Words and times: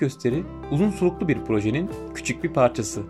gösteri 0.00 0.42
uzun 0.70 0.90
soluklu 0.90 1.28
bir 1.28 1.44
projenin 1.44 1.90
küçük 2.14 2.44
bir 2.44 2.48
parçası. 2.48 3.02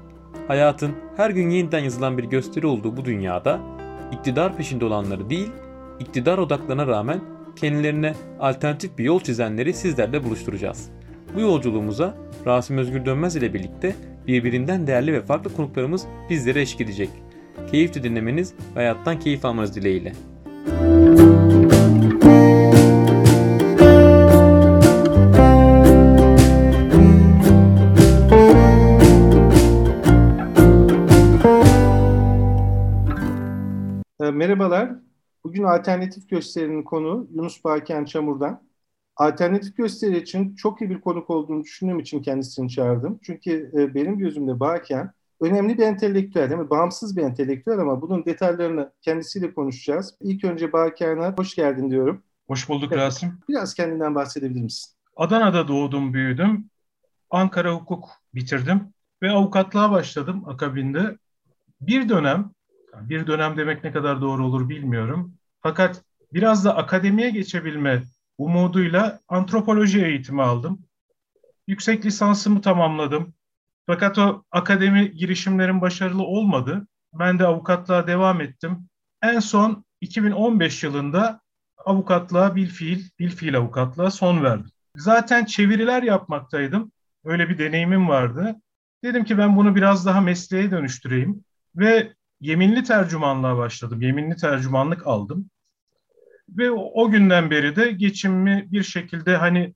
Hayatın 0.48 0.92
her 1.16 1.30
gün 1.30 1.50
yeniden 1.50 1.78
yazılan 1.78 2.18
bir 2.18 2.24
gösteri 2.24 2.66
olduğu 2.66 2.96
bu 2.96 3.04
dünyada 3.04 3.60
iktidar 4.12 4.56
peşinde 4.56 4.84
olanları 4.84 5.30
değil, 5.30 5.50
iktidar 6.00 6.38
odaklarına 6.38 6.86
rağmen 6.86 7.20
kendilerine 7.56 8.14
alternatif 8.40 8.98
bir 8.98 9.04
yol 9.04 9.20
çizenleri 9.20 9.74
sizlerle 9.74 10.24
buluşturacağız. 10.24 10.90
Bu 11.34 11.40
yolculuğumuza 11.40 12.14
Rasim 12.46 12.78
Özgür 12.78 13.04
Dönmez 13.04 13.36
ile 13.36 13.54
birlikte 13.54 13.96
birbirinden 14.26 14.86
değerli 14.86 15.12
ve 15.12 15.22
farklı 15.22 15.56
konuklarımız 15.56 16.06
bizlere 16.30 16.60
eşlik 16.60 16.80
edecek. 16.80 17.10
Keyifli 17.70 18.02
dinlemeniz 18.02 18.54
ve 18.76 18.80
hayattan 18.80 19.20
keyif 19.20 19.44
almanız 19.44 19.74
dileğiyle. 19.74 20.12
Merhabalar. 34.40 34.90
Bugün 35.44 35.62
alternatif 35.62 36.28
gösterinin 36.28 36.82
konu 36.82 37.28
Yunus 37.34 37.64
Baken 37.64 38.04
Çamur'dan. 38.04 38.62
Alternatif 39.16 39.76
gösteri 39.76 40.18
için 40.18 40.54
çok 40.54 40.80
iyi 40.80 40.90
bir 40.90 41.00
konuk 41.00 41.30
olduğunu 41.30 41.64
düşündüğüm 41.64 41.98
için 41.98 42.22
kendisini 42.22 42.70
çağırdım. 42.70 43.20
Çünkü 43.22 43.70
e, 43.74 43.94
benim 43.94 44.18
gözümde 44.18 44.60
Baken 44.60 45.12
önemli 45.40 45.78
bir 45.78 45.82
entelektüel, 45.82 46.50
değil 46.50 46.60
mi? 46.60 46.70
Bağımsız 46.70 47.16
bir 47.16 47.22
entelektüel 47.22 47.78
ama 47.78 48.02
bunun 48.02 48.24
detaylarını 48.24 48.92
kendisiyle 49.02 49.54
konuşacağız. 49.54 50.14
İlk 50.20 50.44
önce 50.44 50.72
Baken'a 50.72 51.34
hoş 51.38 51.54
geldin 51.54 51.90
diyorum. 51.90 52.22
Hoş 52.46 52.68
bulduk 52.68 52.92
evet. 52.92 53.02
Rasim. 53.02 53.38
Biraz 53.48 53.74
kendinden 53.74 54.14
bahsedebilir 54.14 54.62
misin? 54.62 54.94
Adana'da 55.16 55.68
doğdum, 55.68 56.14
büyüdüm. 56.14 56.70
Ankara 57.30 57.74
hukuk 57.74 58.08
bitirdim 58.34 58.80
ve 59.22 59.30
avukatlığa 59.30 59.90
başladım 59.90 60.42
akabinde. 60.46 61.18
Bir 61.80 62.08
dönem, 62.08 62.50
bir 62.94 63.26
dönem 63.26 63.56
demek 63.56 63.84
ne 63.84 63.92
kadar 63.92 64.20
doğru 64.20 64.46
olur 64.46 64.68
bilmiyorum. 64.68 65.34
Fakat 65.60 66.02
biraz 66.32 66.64
da 66.64 66.76
akademiye 66.76 67.30
geçebilme 67.30 68.02
umuduyla 68.38 69.20
antropoloji 69.28 70.04
eğitimi 70.04 70.42
aldım. 70.42 70.78
Yüksek 71.66 72.06
lisansımı 72.06 72.60
tamamladım. 72.60 73.34
Fakat 73.86 74.18
o 74.18 74.44
akademi 74.50 75.10
girişimlerin 75.12 75.80
başarılı 75.80 76.22
olmadı. 76.22 76.86
Ben 77.12 77.38
de 77.38 77.46
avukatlığa 77.46 78.06
devam 78.06 78.40
ettim. 78.40 78.88
En 79.22 79.40
son 79.40 79.84
2015 80.00 80.82
yılında 80.82 81.40
avukatlığa 81.84 82.56
bilfiil, 82.56 83.04
bilfiil 83.18 83.56
avukatlığa 83.56 84.10
son 84.10 84.44
verdim. 84.44 84.66
Zaten 84.96 85.44
çeviriler 85.44 86.02
yapmaktaydım. 86.02 86.92
Öyle 87.24 87.48
bir 87.48 87.58
deneyimim 87.58 88.08
vardı. 88.08 88.56
Dedim 89.04 89.24
ki 89.24 89.38
ben 89.38 89.56
bunu 89.56 89.76
biraz 89.76 90.06
daha 90.06 90.20
mesleğe 90.20 90.70
dönüştüreyim 90.70 91.44
ve 91.76 92.12
yeminli 92.40 92.84
tercümanlığa 92.84 93.56
başladım. 93.56 94.02
Yeminli 94.02 94.36
tercümanlık 94.36 95.06
aldım. 95.06 95.50
Ve 96.48 96.70
o, 96.70 97.02
o 97.02 97.10
günden 97.10 97.50
beri 97.50 97.76
de 97.76 97.92
geçimimi 97.92 98.68
bir 98.72 98.82
şekilde 98.82 99.36
hani 99.36 99.74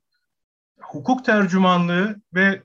hukuk 0.81 1.25
tercümanlığı 1.25 2.21
ve 2.35 2.63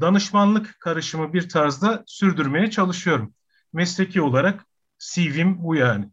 danışmanlık 0.00 0.76
karışımı 0.80 1.32
bir 1.32 1.48
tarzda 1.48 2.04
sürdürmeye 2.06 2.70
çalışıyorum. 2.70 3.34
Mesleki 3.72 4.22
olarak 4.22 4.66
CV'm 4.98 5.64
bu 5.64 5.74
yani. 5.74 6.08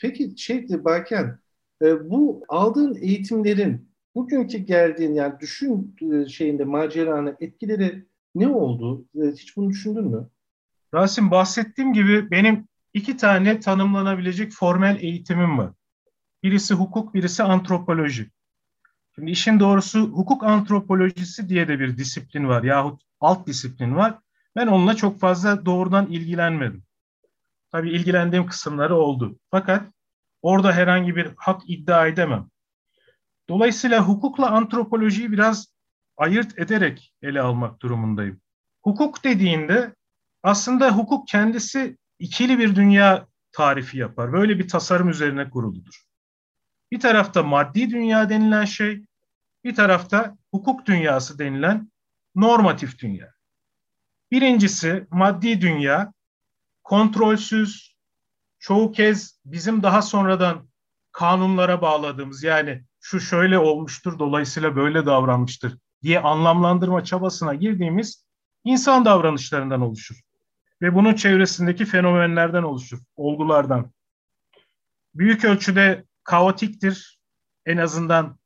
Peki 0.00 0.34
şey 0.36 0.66
Baken, 0.84 1.38
e, 1.82 2.10
bu 2.10 2.44
aldığın 2.48 2.94
eğitimlerin 2.94 3.92
bugünkü 4.14 4.58
geldiğin 4.58 5.14
yani 5.14 5.40
düşün 5.40 5.96
e, 6.12 6.28
şeyinde 6.28 6.64
maceranın 6.64 7.36
etkileri 7.40 8.06
ne 8.34 8.48
oldu? 8.48 9.04
E, 9.14 9.26
hiç 9.26 9.56
bunu 9.56 9.70
düşündün 9.70 10.04
mü? 10.04 10.28
Rasim 10.94 11.30
bahsettiğim 11.30 11.92
gibi 11.92 12.30
benim 12.30 12.68
iki 12.94 13.16
tane 13.16 13.60
tanımlanabilecek 13.60 14.52
formel 14.52 14.96
eğitimim 15.00 15.58
var. 15.58 15.72
Birisi 16.42 16.74
hukuk, 16.74 17.14
birisi 17.14 17.42
antropoloji. 17.42 18.30
Şimdi 19.14 19.30
işin 19.30 19.60
doğrusu 19.60 20.00
hukuk 20.00 20.44
antropolojisi 20.44 21.48
diye 21.48 21.68
de 21.68 21.80
bir 21.80 21.96
disiplin 21.96 22.48
var 22.48 22.62
yahut 22.62 23.02
alt 23.20 23.46
disiplin 23.46 23.96
var. 23.96 24.18
Ben 24.56 24.66
onunla 24.66 24.96
çok 24.96 25.20
fazla 25.20 25.66
doğrudan 25.66 26.06
ilgilenmedim. 26.06 26.84
Tabii 27.72 27.90
ilgilendiğim 27.90 28.46
kısımları 28.46 28.96
oldu. 28.96 29.38
Fakat 29.50 29.82
orada 30.42 30.72
herhangi 30.72 31.16
bir 31.16 31.32
hak 31.36 31.62
iddia 31.66 32.06
edemem. 32.06 32.48
Dolayısıyla 33.48 34.08
hukukla 34.08 34.50
antropolojiyi 34.50 35.32
biraz 35.32 35.66
ayırt 36.16 36.58
ederek 36.58 37.14
ele 37.22 37.40
almak 37.40 37.82
durumundayım. 37.82 38.40
Hukuk 38.82 39.24
dediğinde 39.24 39.94
aslında 40.42 40.90
hukuk 40.90 41.28
kendisi 41.28 41.98
ikili 42.22 42.58
bir 42.58 42.76
dünya 42.76 43.26
tarifi 43.52 43.98
yapar. 43.98 44.32
Böyle 44.32 44.58
bir 44.58 44.68
tasarım 44.68 45.08
üzerine 45.08 45.50
kuruludur. 45.50 46.04
Bir 46.92 47.00
tarafta 47.00 47.42
maddi 47.42 47.90
dünya 47.90 48.28
denilen 48.28 48.64
şey, 48.64 49.04
bir 49.64 49.74
tarafta 49.74 50.36
hukuk 50.50 50.86
dünyası 50.86 51.38
denilen 51.38 51.92
normatif 52.34 52.98
dünya. 52.98 53.32
Birincisi 54.30 55.06
maddi 55.10 55.60
dünya, 55.60 56.12
kontrolsüz, 56.84 57.96
çoğu 58.58 58.92
kez 58.92 59.40
bizim 59.44 59.82
daha 59.82 60.02
sonradan 60.02 60.68
kanunlara 61.12 61.82
bağladığımız 61.82 62.42
yani 62.42 62.84
şu 63.00 63.20
şöyle 63.20 63.58
olmuştur 63.58 64.18
dolayısıyla 64.18 64.76
böyle 64.76 65.06
davranmıştır 65.06 65.78
diye 66.02 66.20
anlamlandırma 66.20 67.04
çabasına 67.04 67.54
girdiğimiz 67.54 68.24
insan 68.64 69.04
davranışlarından 69.04 69.80
oluşur. 69.80 70.31
Ve 70.82 70.94
bunun 70.94 71.14
çevresindeki 71.14 71.84
fenomenlerden 71.84 72.62
oluşur, 72.62 72.98
olgulardan. 73.16 73.92
Büyük 75.14 75.44
ölçüde 75.44 76.04
kaotiktir. 76.24 77.18
En 77.66 77.76
azından 77.76 78.38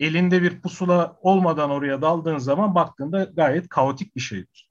elinde 0.00 0.42
bir 0.42 0.60
pusula 0.60 1.16
olmadan 1.20 1.70
oraya 1.70 2.02
daldığın 2.02 2.38
zaman 2.38 2.74
baktığında 2.74 3.24
gayet 3.24 3.68
kaotik 3.68 4.16
bir 4.16 4.20
şeydir. 4.20 4.68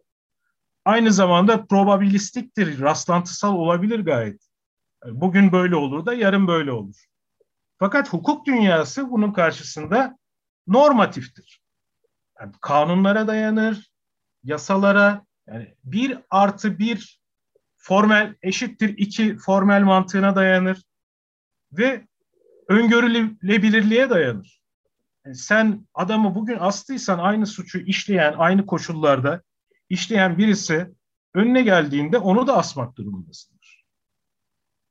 Aynı 0.85 1.13
zamanda 1.13 1.65
probabilistiktir, 1.65 2.81
rastlantısal 2.81 3.55
olabilir 3.55 3.99
gayet. 3.99 4.47
Bugün 5.05 5.51
böyle 5.51 5.75
olur 5.75 6.05
da 6.05 6.13
yarın 6.13 6.47
böyle 6.47 6.71
olur. 6.71 7.05
Fakat 7.79 8.13
hukuk 8.13 8.45
dünyası 8.45 9.11
bunun 9.11 9.33
karşısında 9.33 10.17
normatiftir. 10.67 11.61
Yani 12.39 12.53
kanunlara 12.61 13.27
dayanır, 13.27 13.91
yasalara, 14.43 15.25
yani 15.51 15.75
bir 15.83 16.17
artı 16.29 16.79
bir 16.79 17.21
formel 17.77 18.35
eşittir 18.41 18.97
iki 18.97 19.37
formel 19.37 19.81
mantığına 19.81 20.35
dayanır 20.35 20.83
ve 21.71 22.07
öngörülebilirliğe 22.67 24.09
dayanır. 24.09 24.61
Yani 25.25 25.35
sen 25.35 25.87
adamı 25.93 26.35
bugün 26.35 26.57
astıysan 26.59 27.19
aynı 27.19 27.47
suçu 27.47 27.79
işleyen, 27.79 28.33
aynı 28.37 28.65
koşullarda 28.65 29.41
işleyen 29.89 30.37
birisi 30.37 30.91
önüne 31.33 31.61
geldiğinde 31.61 32.17
onu 32.17 32.47
da 32.47 32.57
asmak 32.57 32.95
durumundasındır. 32.95 33.85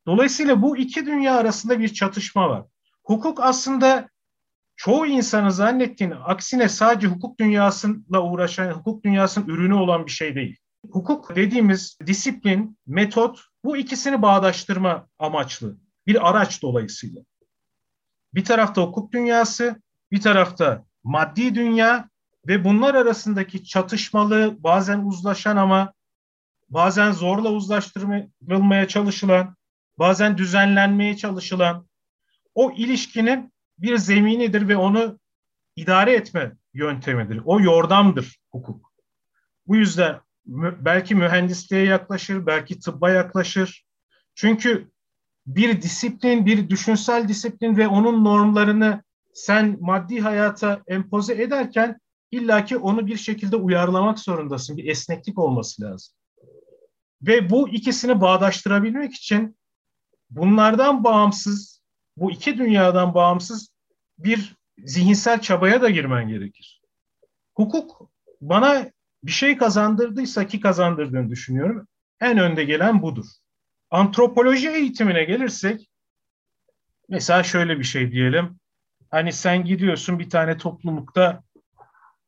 Dolayısıyla 0.06 0.62
bu 0.62 0.77
iki 0.77 1.06
dünya 1.06 1.37
arasında 1.37 1.81
bir 1.81 1.88
çatışma 1.88 2.50
var. 2.50 2.65
Hukuk 3.04 3.41
aslında 3.41 4.09
çoğu 4.81 5.07
insanın 5.07 5.49
zannettiğini 5.49 6.15
aksine 6.15 6.69
sadece 6.69 7.07
hukuk 7.07 7.41
dünyasıyla 7.41 8.23
uğraşan, 8.23 8.73
hukuk 8.73 9.05
dünyasının 9.05 9.49
ürünü 9.49 9.75
olan 9.75 10.07
bir 10.07 10.11
şey 10.11 10.35
değil. 10.35 10.57
Hukuk 10.91 11.37
dediğimiz 11.37 11.99
disiplin, 12.07 12.78
metot 12.87 13.41
bu 13.65 13.77
ikisini 13.77 14.22
bağdaştırma 14.22 15.09
amaçlı 15.19 15.77
bir 16.07 16.31
araç 16.31 16.63
dolayısıyla. 16.63 17.22
Bir 18.34 18.45
tarafta 18.45 18.83
hukuk 18.83 19.13
dünyası, 19.13 19.83
bir 20.13 20.21
tarafta 20.21 20.84
maddi 21.04 21.54
dünya 21.54 22.09
ve 22.47 22.65
bunlar 22.65 22.95
arasındaki 22.95 23.65
çatışmalı, 23.65 24.57
bazen 24.59 24.99
uzlaşan 24.99 25.57
ama 25.57 25.93
bazen 26.69 27.13
zorla 27.13 27.49
uzlaştırılmaya 27.49 28.89
çalışılan, 28.89 29.57
bazen 29.99 30.39
düzenlenmeye 30.39 31.16
çalışılan 31.16 31.89
o 32.54 32.72
ilişkinin 32.72 33.50
bir 33.82 33.97
zeminidir 33.97 34.68
ve 34.68 34.77
onu 34.77 35.18
idare 35.77 36.12
etme 36.12 36.53
yöntemidir. 36.74 37.41
O 37.44 37.60
yordamdır 37.60 38.38
hukuk. 38.53 38.92
Bu 39.66 39.77
yüzden 39.77 40.21
belki 40.80 41.15
mühendisliğe 41.15 41.84
yaklaşır, 41.84 42.47
belki 42.47 42.80
tıbba 42.80 43.10
yaklaşır. 43.10 43.86
Çünkü 44.34 44.91
bir 45.47 45.82
disiplin, 45.82 46.47
bir 46.47 46.68
düşünsel 46.68 47.28
disiplin 47.28 47.77
ve 47.77 47.88
onun 47.88 48.24
normlarını 48.24 49.03
sen 49.34 49.77
maddi 49.80 50.21
hayata 50.21 50.82
empoze 50.86 51.42
ederken 51.42 52.00
illaki 52.30 52.77
onu 52.77 53.06
bir 53.06 53.16
şekilde 53.16 53.56
uyarlamak 53.56 54.18
zorundasın. 54.18 54.77
Bir 54.77 54.84
esneklik 54.84 55.38
olması 55.38 55.82
lazım. 55.82 56.15
Ve 57.22 57.50
bu 57.50 57.68
ikisini 57.68 58.21
bağdaştırabilmek 58.21 59.15
için 59.15 59.56
bunlardan 60.30 61.04
bağımsız, 61.04 61.79
bu 62.21 62.31
iki 62.31 62.59
dünyadan 62.59 63.15
bağımsız 63.15 63.69
bir 64.19 64.57
zihinsel 64.78 65.41
çabaya 65.41 65.83
da 65.83 65.91
girmen 65.91 66.28
gerekir. 66.28 66.83
Hukuk 67.55 68.11
bana 68.41 68.91
bir 69.25 69.31
şey 69.31 69.57
kazandırdıysa 69.57 70.47
ki 70.47 70.61
kazandırdığını 70.61 71.31
düşünüyorum. 71.31 71.89
En 72.21 72.39
önde 72.39 72.65
gelen 72.65 73.03
budur. 73.03 73.27
Antropoloji 73.91 74.69
eğitimine 74.71 75.25
gelirsek 75.25 75.91
mesela 77.09 77.43
şöyle 77.43 77.78
bir 77.78 77.84
şey 77.84 78.13
diyelim. 78.13 78.61
Hani 79.11 79.33
sen 79.33 79.65
gidiyorsun 79.65 80.19
bir 80.19 80.31
tane 80.31 80.57
toplulukta 80.57 81.43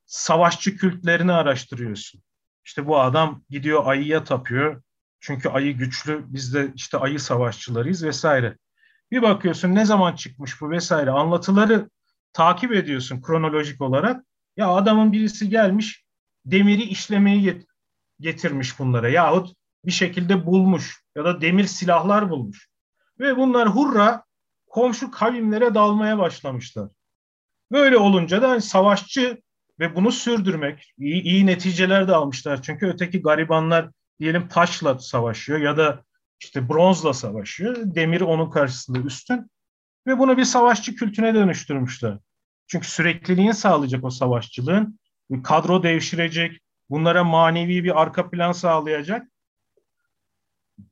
savaşçı 0.06 0.76
kültlerini 0.76 1.32
araştırıyorsun. 1.32 2.22
İşte 2.64 2.86
bu 2.86 3.00
adam 3.00 3.42
gidiyor 3.50 3.86
ayıya 3.86 4.24
tapıyor. 4.24 4.82
Çünkü 5.20 5.48
ayı 5.48 5.76
güçlü. 5.76 6.24
Biz 6.26 6.54
de 6.54 6.72
işte 6.74 6.98
ayı 6.98 7.20
savaşçılarıyız 7.20 8.04
vesaire. 8.04 8.56
Bir 9.12 9.22
bakıyorsun 9.22 9.74
ne 9.74 9.84
zaman 9.84 10.14
çıkmış 10.14 10.60
bu 10.60 10.70
vesaire. 10.70 11.10
Anlatıları 11.10 11.90
takip 12.32 12.72
ediyorsun 12.72 13.22
kronolojik 13.22 13.80
olarak. 13.80 14.24
Ya 14.56 14.68
adamın 14.68 15.12
birisi 15.12 15.48
gelmiş 15.48 16.04
demiri 16.44 16.82
işlemeyi 16.82 17.66
getirmiş 18.20 18.78
bunlara 18.78 19.08
yahut 19.08 19.54
bir 19.84 19.90
şekilde 19.90 20.46
bulmuş 20.46 21.02
ya 21.16 21.24
da 21.24 21.40
demir 21.40 21.64
silahlar 21.64 22.30
bulmuş. 22.30 22.68
Ve 23.18 23.36
bunlar 23.36 23.68
hurra 23.68 24.24
komşu 24.66 25.10
kavimlere 25.10 25.74
dalmaya 25.74 26.18
başlamışlar. 26.18 26.88
Böyle 27.72 27.96
olunca 27.96 28.42
da 28.42 28.50
hani 28.50 28.62
savaşçı 28.62 29.42
ve 29.80 29.96
bunu 29.96 30.12
sürdürmek 30.12 30.94
iyi, 30.98 31.22
iyi 31.22 31.46
neticeler 31.46 32.08
de 32.08 32.14
almışlar. 32.14 32.62
Çünkü 32.62 32.86
öteki 32.86 33.22
garibanlar 33.22 33.90
diyelim 34.20 34.48
taşla 34.48 34.98
savaşıyor 34.98 35.58
ya 35.58 35.76
da 35.76 36.04
işte 36.42 36.68
bronzla 36.68 37.14
savaşıyor. 37.14 37.76
Demir 37.94 38.20
onun 38.20 38.50
karşısında 38.50 38.98
üstün 38.98 39.50
ve 40.06 40.18
bunu 40.18 40.36
bir 40.36 40.44
savaşçı 40.44 40.94
kültüne 40.94 41.34
dönüştürmüşler. 41.34 42.18
Çünkü 42.66 42.88
sürekliliğini 42.88 43.54
sağlayacak 43.54 44.04
o 44.04 44.10
savaşçılığın. 44.10 44.98
Kadro 45.44 45.82
devşirecek, 45.82 46.60
bunlara 46.90 47.24
manevi 47.24 47.84
bir 47.84 48.02
arka 48.02 48.30
plan 48.30 48.52
sağlayacak. 48.52 49.28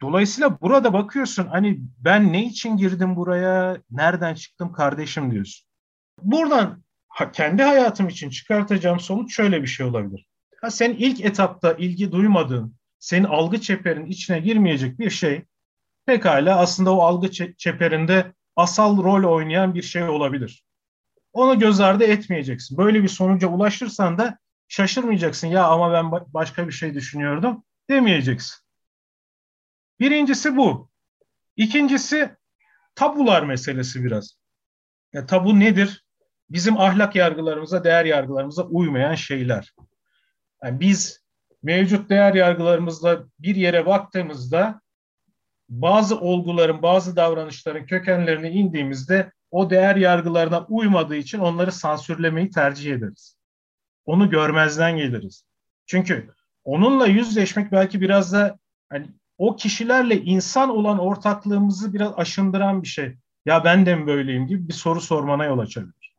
Dolayısıyla 0.00 0.60
burada 0.60 0.92
bakıyorsun 0.92 1.46
hani 1.46 1.80
ben 1.98 2.32
ne 2.32 2.46
için 2.46 2.76
girdim 2.76 3.16
buraya, 3.16 3.76
nereden 3.90 4.34
çıktım 4.34 4.72
kardeşim 4.72 5.30
diyorsun. 5.32 5.66
Buradan 6.22 6.84
kendi 7.32 7.62
hayatım 7.62 8.08
için 8.08 8.30
çıkartacağım 8.30 9.00
sonuç 9.00 9.34
şöyle 9.34 9.62
bir 9.62 9.66
şey 9.66 9.86
olabilir. 9.86 10.26
Ha, 10.60 10.70
sen 10.70 10.90
ilk 10.90 11.20
etapta 11.20 11.72
ilgi 11.72 12.12
duymadığın, 12.12 12.74
senin 13.00 13.24
algı 13.24 13.60
çeperin 13.60 14.06
içine 14.06 14.40
girmeyecek 14.40 14.98
bir 14.98 15.10
şey 15.10 15.44
pekala 16.06 16.58
aslında 16.58 16.94
o 16.94 17.00
algı 17.00 17.30
çeperinde 17.56 18.32
asal 18.56 19.02
rol 19.02 19.32
oynayan 19.32 19.74
bir 19.74 19.82
şey 19.82 20.02
olabilir. 20.02 20.64
Onu 21.32 21.58
göz 21.58 21.80
ardı 21.80 22.04
etmeyeceksin. 22.04 22.78
Böyle 22.78 23.02
bir 23.02 23.08
sonuca 23.08 23.48
ulaşırsan 23.48 24.18
da 24.18 24.38
şaşırmayacaksın. 24.68 25.48
Ya 25.48 25.66
ama 25.66 25.92
ben 25.92 26.10
başka 26.34 26.66
bir 26.66 26.72
şey 26.72 26.94
düşünüyordum 26.94 27.64
demeyeceksin. 27.90 28.56
Birincisi 30.00 30.56
bu. 30.56 30.90
İkincisi 31.56 32.36
tabular 32.94 33.42
meselesi 33.42 34.04
biraz. 34.04 34.34
Ya, 35.12 35.26
tabu 35.26 35.60
nedir? 35.60 36.04
Bizim 36.50 36.80
ahlak 36.80 37.16
yargılarımıza, 37.16 37.84
değer 37.84 38.04
yargılarımıza 38.04 38.62
uymayan 38.62 39.14
şeyler. 39.14 39.74
Yani 40.62 40.80
biz 40.80 41.19
mevcut 41.62 42.10
değer 42.10 42.34
yargılarımızla 42.34 43.24
bir 43.38 43.56
yere 43.56 43.86
baktığımızda 43.86 44.80
bazı 45.68 46.20
olguların, 46.20 46.82
bazı 46.82 47.16
davranışların 47.16 47.86
kökenlerine 47.86 48.50
indiğimizde 48.50 49.32
o 49.50 49.70
değer 49.70 49.96
yargılarına 49.96 50.66
uymadığı 50.68 51.16
için 51.16 51.38
onları 51.38 51.72
sansürlemeyi 51.72 52.50
tercih 52.50 52.92
ederiz. 52.92 53.36
Onu 54.06 54.30
görmezden 54.30 54.96
geliriz. 54.96 55.44
Çünkü 55.86 56.30
onunla 56.64 57.06
yüzleşmek 57.06 57.72
belki 57.72 58.00
biraz 58.00 58.32
da 58.32 58.58
hani 58.88 59.06
o 59.38 59.56
kişilerle 59.56 60.20
insan 60.20 60.70
olan 60.70 60.98
ortaklığımızı 60.98 61.94
biraz 61.94 62.12
aşındıran 62.16 62.82
bir 62.82 62.88
şey. 62.88 63.16
Ya 63.46 63.64
ben 63.64 63.86
de 63.86 63.96
mi 63.96 64.06
böyleyim 64.06 64.46
gibi 64.46 64.68
bir 64.68 64.72
soru 64.72 65.00
sormana 65.00 65.44
yol 65.44 65.58
açabilir. 65.58 66.16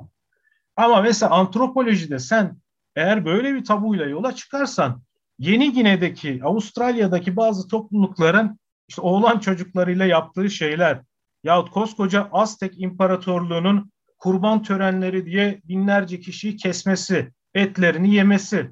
Ama 0.75 1.01
mesela 1.01 1.31
antropolojide 1.31 2.19
sen 2.19 2.57
eğer 2.95 3.25
böyle 3.25 3.53
bir 3.53 3.65
tabuyla 3.65 4.05
yola 4.05 4.35
çıkarsan 4.35 5.01
Yeni 5.41 5.73
Gine'deki, 5.73 6.39
Avustralya'daki 6.43 7.35
bazı 7.35 7.67
toplulukların 7.67 8.59
işte 8.87 9.01
oğlan 9.01 9.39
çocuklarıyla 9.39 10.05
yaptığı 10.05 10.49
şeyler 10.49 11.01
yahut 11.43 11.71
koskoca 11.71 12.29
Aztek 12.31 12.81
İmparatorluğu'nun 12.81 13.91
kurban 14.17 14.63
törenleri 14.63 15.25
diye 15.25 15.61
binlerce 15.63 16.19
kişiyi 16.19 16.57
kesmesi, 16.57 17.31
etlerini 17.53 18.13
yemesi. 18.13 18.71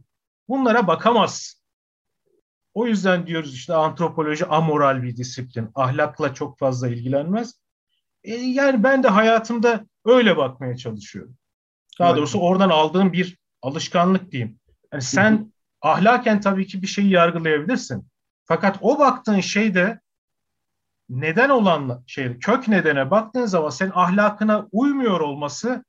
Bunlara 0.50 0.88
bakamaz. 0.88 1.62
O 2.74 2.88
yüzden 2.88 3.28
diyoruz 3.28 3.54
işte 3.54 3.74
antropoloji 3.74 4.46
amoral 4.46 5.04
bir 5.04 5.18
disiplin. 5.18 5.70
Ahlakla 5.76 6.34
çok 6.34 6.60
fazla 6.60 6.88
ilgilenmez. 6.88 7.54
E, 8.24 8.36
yani 8.36 8.84
ben 8.84 9.04
de 9.04 9.08
hayatımda 9.08 9.86
öyle 10.06 10.38
bakmaya 10.38 10.78
çalışıyorum. 10.78 11.36
Daha 12.00 12.18
doğrusu 12.18 12.40
oradan 12.40 12.70
aldığım 12.70 13.14
bir 13.14 13.38
alışkanlık 13.62 14.32
diyeyim. 14.32 14.60
Yani 14.94 15.04
sen 15.04 15.52
ahlaken 15.82 16.42
tabii 16.42 16.68
ki 16.68 16.82
bir 16.82 16.88
şeyi 16.88 17.10
yargılayabilirsin. 17.10 18.08
Fakat 18.46 18.78
o 18.82 19.00
baktığın 19.00 19.40
şey 19.40 19.74
de 19.74 20.00
neden 21.10 21.50
olan 21.50 22.04
şey, 22.08 22.40
kök 22.40 22.68
nedene 22.68 23.12
baktığın 23.12 23.46
zaman 23.46 23.70
senin 23.70 23.92
ahlakına 23.96 24.68
uymuyor 24.72 25.20
olması 25.20 25.84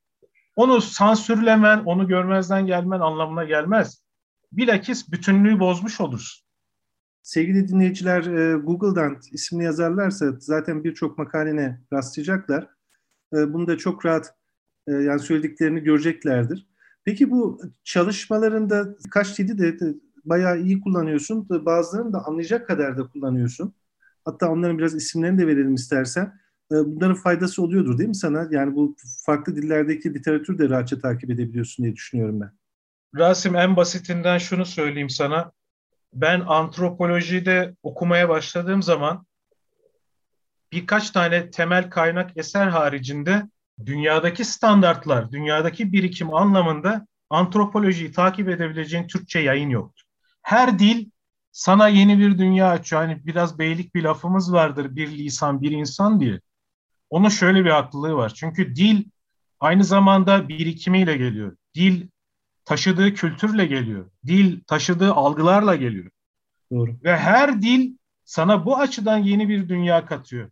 onu 0.56 0.80
sansürlemen, 0.80 1.78
onu 1.78 2.08
görmezden 2.08 2.66
gelmen 2.66 3.00
anlamına 3.00 3.44
gelmez. 3.44 4.02
Bilakis 4.52 5.12
bütünlüğü 5.12 5.60
bozmuş 5.60 6.00
olursun. 6.00 6.46
Sevgili 7.22 7.68
dinleyiciler 7.68 8.24
e, 8.24 8.56
Google'dan 8.56 9.20
ismini 9.32 9.64
yazarlarsa 9.64 10.26
zaten 10.38 10.84
birçok 10.84 11.18
makalene 11.18 11.80
rastlayacaklar. 11.92 12.68
E, 13.34 13.52
bunu 13.52 13.66
da 13.66 13.78
çok 13.78 14.06
rahat 14.06 14.34
e, 14.86 14.92
yani 14.92 15.20
söylediklerini 15.20 15.80
göreceklerdir. 15.80 16.69
Peki 17.04 17.30
bu 17.30 17.60
çalışmalarında 17.84 18.96
kaç 19.10 19.38
dili 19.38 19.58
de 19.58 19.94
bayağı 20.24 20.60
iyi 20.60 20.80
kullanıyorsun. 20.80 21.48
Bazılarını 21.50 22.12
da 22.12 22.26
anlayacak 22.26 22.66
kadar 22.66 22.98
da 22.98 23.08
kullanıyorsun. 23.08 23.74
Hatta 24.24 24.50
onların 24.50 24.78
biraz 24.78 24.94
isimlerini 24.94 25.38
de 25.38 25.46
verelim 25.46 25.74
istersen. 25.74 26.40
Ee, 26.72 26.74
bunların 26.74 27.14
faydası 27.14 27.62
oluyordur 27.62 27.98
değil 27.98 28.08
mi 28.08 28.14
sana? 28.14 28.48
Yani 28.50 28.74
bu 28.74 28.96
farklı 29.26 29.56
dillerdeki 29.56 30.14
literatürü 30.14 30.58
de 30.58 30.68
rahatça 30.68 30.98
takip 30.98 31.30
edebiliyorsun 31.30 31.84
diye 31.84 31.96
düşünüyorum 31.96 32.40
ben. 32.40 32.50
Rasim 33.16 33.56
en 33.56 33.76
basitinden 33.76 34.38
şunu 34.38 34.66
söyleyeyim 34.66 35.10
sana. 35.10 35.52
Ben 36.14 36.40
antropolojide 36.40 37.76
okumaya 37.82 38.28
başladığım 38.28 38.82
zaman 38.82 39.26
birkaç 40.72 41.10
tane 41.10 41.50
temel 41.50 41.90
kaynak 41.90 42.30
eser 42.36 42.66
haricinde 42.66 43.42
dünyadaki 43.86 44.44
standartlar, 44.44 45.32
dünyadaki 45.32 45.92
birikim 45.92 46.34
anlamında 46.34 47.06
antropolojiyi 47.30 48.12
takip 48.12 48.48
edebileceğin 48.48 49.06
Türkçe 49.06 49.38
yayın 49.38 49.70
yoktu. 49.70 50.04
Her 50.42 50.78
dil 50.78 51.10
sana 51.52 51.88
yeni 51.88 52.18
bir 52.18 52.38
dünya 52.38 52.70
açıyor. 52.70 53.02
Hani 53.02 53.26
biraz 53.26 53.58
beylik 53.58 53.94
bir 53.94 54.02
lafımız 54.02 54.52
vardır. 54.52 54.96
Bir 54.96 55.18
lisan, 55.18 55.62
bir 55.62 55.70
insan 55.70 56.20
diye. 56.20 56.40
Onun 57.10 57.28
şöyle 57.28 57.64
bir 57.64 57.70
haklılığı 57.70 58.14
var. 58.14 58.32
Çünkü 58.34 58.76
dil 58.76 59.04
aynı 59.60 59.84
zamanda 59.84 60.48
birikimiyle 60.48 61.16
geliyor. 61.16 61.56
Dil 61.74 62.08
taşıdığı 62.64 63.14
kültürle 63.14 63.66
geliyor. 63.66 64.10
Dil 64.26 64.60
taşıdığı 64.66 65.12
algılarla 65.12 65.76
geliyor. 65.76 66.10
Doğru. 66.72 66.96
Ve 67.04 67.16
her 67.16 67.62
dil 67.62 67.96
sana 68.24 68.66
bu 68.66 68.78
açıdan 68.78 69.18
yeni 69.18 69.48
bir 69.48 69.68
dünya 69.68 70.06
katıyor. 70.06 70.50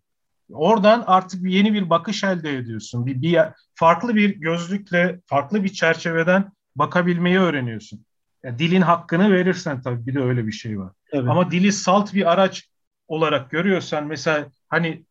Oradan 0.52 1.04
artık 1.06 1.44
bir 1.44 1.50
yeni 1.50 1.74
bir 1.74 1.90
bakış 1.90 2.24
elde 2.24 2.56
ediyorsun. 2.56 3.06
Bir, 3.06 3.22
bir 3.22 3.40
farklı 3.74 4.14
bir 4.14 4.36
gözlükle, 4.36 5.20
farklı 5.26 5.64
bir 5.64 5.68
çerçeveden 5.68 6.52
bakabilmeyi 6.76 7.38
öğreniyorsun. 7.38 8.04
Yani 8.42 8.58
dilin 8.58 8.80
hakkını 8.80 9.32
verirsen 9.32 9.82
tabii 9.82 10.06
bir 10.06 10.14
de 10.14 10.20
öyle 10.20 10.46
bir 10.46 10.52
şey 10.52 10.78
var. 10.78 10.92
Evet. 11.12 11.28
Ama 11.28 11.50
dili 11.50 11.72
salt 11.72 12.14
bir 12.14 12.32
araç 12.32 12.68
olarak 13.08 13.50
görüyorsan 13.50 14.06
mesela 14.06 14.46
hani 14.68 15.04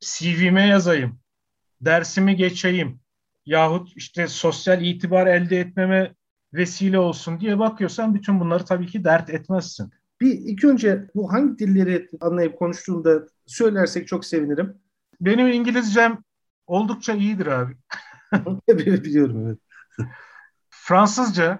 CV'me 0.00 0.66
yazayım, 0.66 1.20
dersimi 1.80 2.36
geçeyim 2.36 3.00
yahut 3.46 3.92
işte 3.96 4.28
sosyal 4.28 4.82
itibar 4.82 5.26
elde 5.26 5.60
etmeme 5.60 6.14
vesile 6.54 6.98
olsun 6.98 7.40
diye 7.40 7.58
bakıyorsan 7.58 8.14
bütün 8.14 8.40
bunları 8.40 8.64
tabii 8.64 8.86
ki 8.86 9.04
dert 9.04 9.30
etmezsin. 9.30 9.90
Bir 10.20 10.32
ilk 10.32 10.64
önce 10.64 11.10
bu 11.14 11.32
hangi 11.32 11.58
dilleri 11.58 12.08
anlayıp 12.20 12.58
konuştuğunda 12.58 13.26
söylersek 13.46 14.08
çok 14.08 14.24
sevinirim. 14.24 14.74
Benim 15.22 15.48
İngilizcem 15.48 16.18
oldukça 16.66 17.12
iyidir 17.14 17.46
abi. 17.46 17.76
Biliyorum 18.68 19.46
evet. 19.46 19.58
Fransızca. 20.70 21.58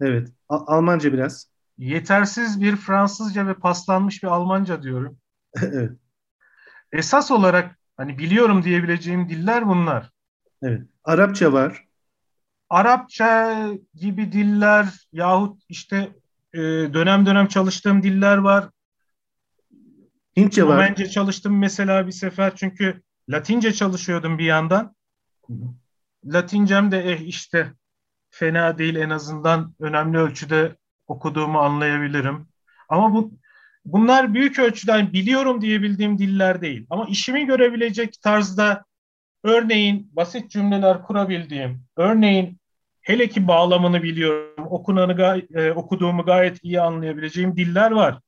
Evet. 0.00 0.28
A- 0.48 0.76
Almanca 0.76 1.12
biraz. 1.12 1.46
Yetersiz 1.78 2.60
bir 2.60 2.76
Fransızca 2.76 3.46
ve 3.46 3.54
paslanmış 3.54 4.22
bir 4.22 4.28
Almanca 4.28 4.82
diyorum. 4.82 5.18
evet. 5.62 5.92
Esas 6.92 7.30
olarak 7.30 7.78
hani 7.96 8.18
biliyorum 8.18 8.62
diyebileceğim 8.64 9.28
diller 9.28 9.68
bunlar. 9.68 10.10
Evet. 10.62 10.82
Arapça 11.04 11.52
var. 11.52 11.86
Arapça 12.70 13.56
gibi 13.94 14.32
diller 14.32 15.06
yahut 15.12 15.62
işte 15.68 15.96
e, 16.54 16.58
dönem 16.94 17.26
dönem 17.26 17.46
çalıştığım 17.48 18.02
diller 18.02 18.36
var. 18.36 18.70
Hintçe 20.36 20.66
var. 20.66 20.76
Romence 20.76 21.10
çalıştım 21.10 21.58
mesela 21.58 22.06
bir 22.06 22.12
sefer 22.12 22.56
çünkü 22.56 23.02
Latince 23.28 23.72
çalışıyordum 23.72 24.38
bir 24.38 24.44
yandan. 24.44 24.94
Hı 25.46 25.52
hı. 25.52 25.56
Latincem 26.24 26.92
de 26.92 27.12
eh 27.12 27.20
işte 27.20 27.72
fena 28.30 28.78
değil 28.78 28.94
en 28.96 29.10
azından 29.10 29.74
önemli 29.80 30.18
ölçüde 30.18 30.76
okuduğumu 31.06 31.58
anlayabilirim. 31.58 32.46
Ama 32.88 33.14
bu 33.14 33.32
bunlar 33.84 34.34
büyük 34.34 34.58
ölçüden 34.58 35.12
biliyorum 35.12 35.60
diyebildiğim 35.60 36.18
diller 36.18 36.60
değil. 36.62 36.86
Ama 36.90 37.04
işimi 37.04 37.46
görebilecek 37.46 38.22
tarzda 38.22 38.84
örneğin 39.44 40.10
basit 40.12 40.50
cümleler 40.50 41.02
kurabildiğim, 41.02 41.82
örneğin 41.96 42.58
hele 43.00 43.28
ki 43.28 43.48
bağlamını 43.48 44.02
biliyorum, 44.02 44.66
okunanı 44.70 45.16
gay- 45.16 45.46
e, 45.54 45.70
okuduğumu 45.70 46.24
gayet 46.24 46.64
iyi 46.64 46.80
anlayabileceğim 46.80 47.56
diller 47.56 47.90
var. 47.90 48.20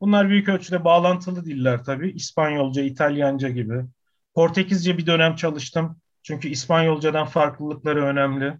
Bunlar 0.00 0.28
büyük 0.28 0.48
ölçüde 0.48 0.84
bağlantılı 0.84 1.44
diller 1.44 1.84
tabii. 1.84 2.10
İspanyolca, 2.10 2.82
İtalyanca 2.82 3.48
gibi. 3.48 3.84
Portekizce 4.34 4.98
bir 4.98 5.06
dönem 5.06 5.36
çalıştım. 5.36 5.96
Çünkü 6.22 6.48
İspanyolcadan 6.48 7.26
farklılıkları 7.26 8.04
önemli. 8.04 8.58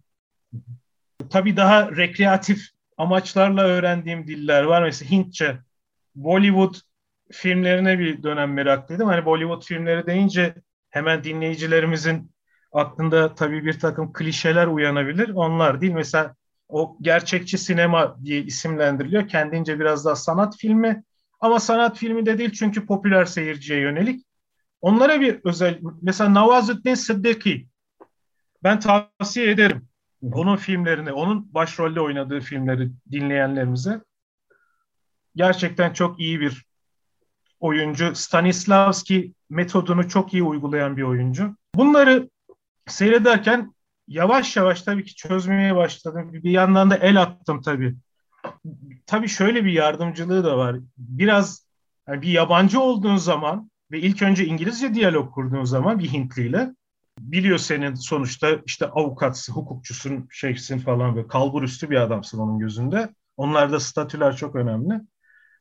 Tabii 1.30 1.56
daha 1.56 1.96
rekreatif 1.96 2.66
amaçlarla 2.96 3.62
öğrendiğim 3.62 4.26
diller 4.26 4.62
var. 4.62 4.82
Mesela 4.82 5.10
Hintçe, 5.10 5.58
Bollywood 6.14 6.74
filmlerine 7.32 7.98
bir 7.98 8.22
dönem 8.22 8.52
meraklıydım. 8.52 9.08
Hani 9.08 9.24
Bollywood 9.24 9.62
filmleri 9.62 10.06
deyince 10.06 10.54
hemen 10.90 11.24
dinleyicilerimizin 11.24 12.32
aklında 12.72 13.34
tabii 13.34 13.64
bir 13.64 13.78
takım 13.78 14.12
klişeler 14.12 14.66
uyanabilir. 14.66 15.28
Onlar 15.28 15.80
değil. 15.80 15.92
Mesela 15.92 16.34
o 16.68 16.96
gerçekçi 17.00 17.58
sinema 17.58 18.16
diye 18.24 18.42
isimlendiriliyor. 18.42 19.28
Kendince 19.28 19.80
biraz 19.80 20.04
daha 20.04 20.16
sanat 20.16 20.56
filmi. 20.56 21.02
Ama 21.44 21.60
sanat 21.60 21.98
filmi 21.98 22.26
de 22.26 22.38
değil 22.38 22.52
çünkü 22.52 22.86
popüler 22.86 23.24
seyirciye 23.24 23.80
yönelik. 23.80 24.26
Onlara 24.80 25.20
bir 25.20 25.40
özel, 25.44 25.80
mesela 26.02 26.34
Navazuddin 26.34 26.94
Sıddıki, 26.94 27.68
ben 28.62 28.80
tavsiye 28.80 29.50
ederim 29.50 29.88
onun 30.32 30.56
filmlerini, 30.56 31.12
onun 31.12 31.54
başrolde 31.54 32.00
oynadığı 32.00 32.40
filmleri 32.40 32.90
dinleyenlerimize. 33.10 34.00
Gerçekten 35.36 35.92
çok 35.92 36.20
iyi 36.20 36.40
bir 36.40 36.64
oyuncu. 37.60 38.14
Stanislavski 38.14 39.34
metodunu 39.50 40.08
çok 40.08 40.34
iyi 40.34 40.42
uygulayan 40.42 40.96
bir 40.96 41.02
oyuncu. 41.02 41.56
Bunları 41.74 42.30
seyrederken 42.86 43.74
yavaş 44.08 44.56
yavaş 44.56 44.82
tabii 44.82 45.04
ki 45.04 45.14
çözmeye 45.14 45.76
başladım. 45.76 46.32
Bir 46.32 46.50
yandan 46.50 46.90
da 46.90 46.96
el 46.96 47.22
attım 47.22 47.62
tabii. 47.62 47.96
Tabii 49.06 49.28
şöyle 49.28 49.64
bir 49.64 49.72
yardımcılığı 49.72 50.44
da 50.44 50.58
var. 50.58 50.76
Biraz 50.98 51.66
yani 52.08 52.22
bir 52.22 52.28
yabancı 52.28 52.80
olduğun 52.80 53.16
zaman 53.16 53.70
ve 53.90 54.00
ilk 54.00 54.22
önce 54.22 54.46
İngilizce 54.46 54.94
diyalog 54.94 55.34
kurduğun 55.34 55.64
zaman 55.64 55.98
bir 55.98 56.12
Hintliyle 56.12 56.74
biliyor 57.20 57.58
senin 57.58 57.94
sonuçta 57.94 58.48
işte 58.66 58.86
avukatsın, 58.86 59.52
hukukçusun, 59.52 60.28
şeysin 60.30 60.78
falan 60.78 61.16
böyle 61.16 61.28
kalbur 61.28 61.62
üstü 61.62 61.90
bir 61.90 61.96
adamsın 61.96 62.38
onun 62.38 62.58
gözünde. 62.58 63.08
Onlarda 63.36 63.80
statüler 63.80 64.36
çok 64.36 64.56
önemli. 64.56 65.00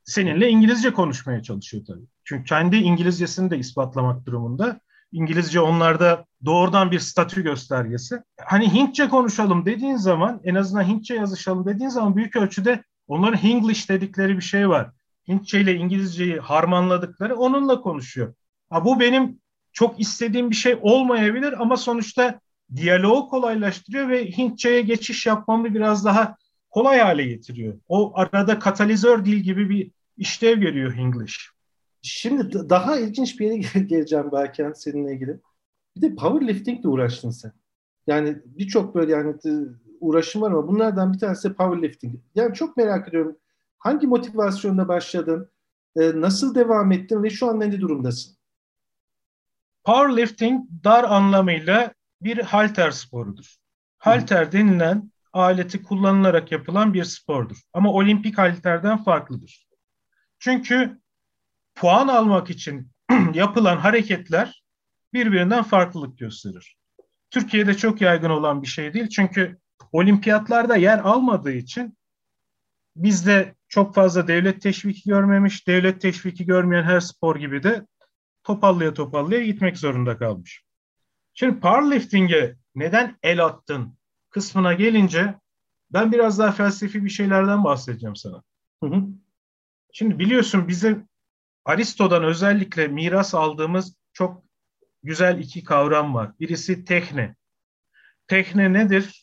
Seninle 0.05 0.49
İngilizce 0.49 0.93
konuşmaya 0.93 1.43
çalışıyor 1.43 1.83
tabii. 1.87 2.05
Çünkü 2.23 2.43
kendi 2.43 2.75
İngilizcesini 2.75 3.49
de 3.49 3.57
ispatlamak 3.57 4.25
durumunda. 4.25 4.79
İngilizce 5.11 5.59
onlarda 5.59 6.25
doğrudan 6.45 6.91
bir 6.91 6.99
statü 6.99 7.43
göstergesi. 7.43 8.23
Hani 8.45 8.73
Hintçe 8.73 9.09
konuşalım 9.09 9.65
dediğin 9.65 9.95
zaman, 9.95 10.41
en 10.43 10.55
azından 10.55 10.83
Hintçe 10.83 11.15
yazışalım 11.15 11.65
dediğin 11.65 11.89
zaman 11.89 12.15
büyük 12.15 12.35
ölçüde 12.35 12.83
onların 13.07 13.43
Hinglish 13.43 13.89
dedikleri 13.89 14.37
bir 14.37 14.41
şey 14.41 14.69
var. 14.69 14.91
Hintçe 15.27 15.61
ile 15.61 15.75
İngilizceyi 15.75 16.39
harmanladıkları 16.39 17.35
onunla 17.35 17.81
konuşuyor. 17.81 18.33
Ha, 18.69 18.85
bu 18.85 18.99
benim 18.99 19.39
çok 19.71 19.99
istediğim 19.99 20.49
bir 20.49 20.55
şey 20.55 20.77
olmayabilir 20.81 21.61
ama 21.61 21.77
sonuçta 21.77 22.39
diyaloğu 22.75 23.29
kolaylaştırıyor 23.29 24.09
ve 24.09 24.31
Hintçe'ye 24.31 24.81
geçiş 24.81 25.25
yapmamı 25.25 25.73
biraz 25.73 26.05
daha 26.05 26.35
kolay 26.69 26.99
hale 26.99 27.25
getiriyor. 27.25 27.79
O 27.87 28.11
arada 28.15 28.59
katalizör 28.59 29.25
dil 29.25 29.37
gibi 29.37 29.69
bir 29.69 29.91
işlev 30.17 30.59
görüyor 30.59 30.97
English. 30.97 31.49
Şimdi 32.01 32.69
daha 32.69 32.99
ilginç 32.99 33.39
bir 33.39 33.51
yere 33.51 33.85
geleceğim 33.85 34.29
belki 34.31 34.65
seninle 34.75 35.13
ilgili. 35.13 35.39
Bir 35.95 36.01
de 36.01 36.15
powerlifting 36.15 36.79
ile 36.79 36.87
uğraştın 36.87 37.29
sen. 37.29 37.51
Yani 38.07 38.37
birçok 38.45 38.95
böyle 38.95 39.11
yani 39.11 39.35
uğraşım 40.03 40.41
var 40.41 40.51
ama 40.51 40.67
bunlardan 40.67 41.13
bir 41.13 41.19
tanesi 41.19 41.53
powerlifting. 41.53 42.15
Yani 42.35 42.53
çok 42.53 42.77
merak 42.77 43.07
ediyorum. 43.07 43.37
Hangi 43.79 44.07
motivasyonla 44.07 44.87
başladın? 44.87 45.49
Nasıl 45.95 46.55
devam 46.55 46.91
ettin 46.91 47.23
ve 47.23 47.29
şu 47.29 47.49
an 47.49 47.59
ne 47.59 47.81
durumdasın? 47.81 48.37
Powerlifting 49.83 50.61
dar 50.83 51.03
anlamıyla 51.03 51.93
bir 52.21 52.37
halter 52.37 52.91
sporudur. 52.91 53.55
Halter 53.97 54.51
denilen 54.51 55.11
aleti 55.33 55.83
kullanılarak 55.83 56.51
yapılan 56.51 56.93
bir 56.93 57.03
spordur. 57.03 57.57
Ama 57.73 57.93
olimpik 57.93 58.37
halterden 58.37 59.03
farklıdır. 59.03 59.67
Çünkü 60.39 61.01
puan 61.75 62.07
almak 62.07 62.49
için 62.49 62.91
yapılan 63.33 63.77
hareketler 63.77 64.63
birbirinden 65.13 65.63
farklılık 65.63 66.17
gösterir. 66.17 66.77
Türkiye'de 67.29 67.77
çok 67.77 68.01
yaygın 68.01 68.29
olan 68.29 68.61
bir 68.61 68.67
şey 68.67 68.93
değil. 68.93 69.09
Çünkü 69.09 69.57
olimpiyatlarda 69.91 70.75
yer 70.75 70.99
almadığı 70.99 71.51
için 71.51 71.97
bizde 72.95 73.55
çok 73.67 73.95
fazla 73.95 74.27
devlet 74.27 74.61
teşviki 74.61 75.09
görmemiş, 75.09 75.67
devlet 75.67 76.01
teşviki 76.01 76.45
görmeyen 76.45 76.83
her 76.83 76.99
spor 76.99 77.35
gibi 77.35 77.63
de 77.63 77.87
topallaya 78.43 78.93
topallaya 78.93 79.45
gitmek 79.45 79.77
zorunda 79.77 80.17
kalmış. 80.17 80.63
Şimdi 81.33 81.59
powerlifting'e 81.59 82.55
neden 82.75 83.17
el 83.23 83.45
attın 83.45 83.97
kısmına 84.29 84.73
gelince 84.73 85.35
ben 85.89 86.11
biraz 86.11 86.39
daha 86.39 86.51
felsefi 86.51 87.03
bir 87.03 87.09
şeylerden 87.09 87.63
bahsedeceğim 87.63 88.15
sana. 88.15 88.43
Hı 88.83 88.89
hı. 88.89 89.03
Şimdi 89.93 90.19
biliyorsun 90.19 90.67
bizim 90.67 91.07
Aristo'dan 91.65 92.23
özellikle 92.23 92.87
miras 92.87 93.35
aldığımız 93.35 93.95
çok 94.13 94.43
güzel 95.03 95.39
iki 95.39 95.63
kavram 95.63 96.13
var. 96.13 96.31
Birisi 96.39 96.85
tekne. 96.85 97.35
Tekne 98.27 98.73
nedir? 98.73 99.22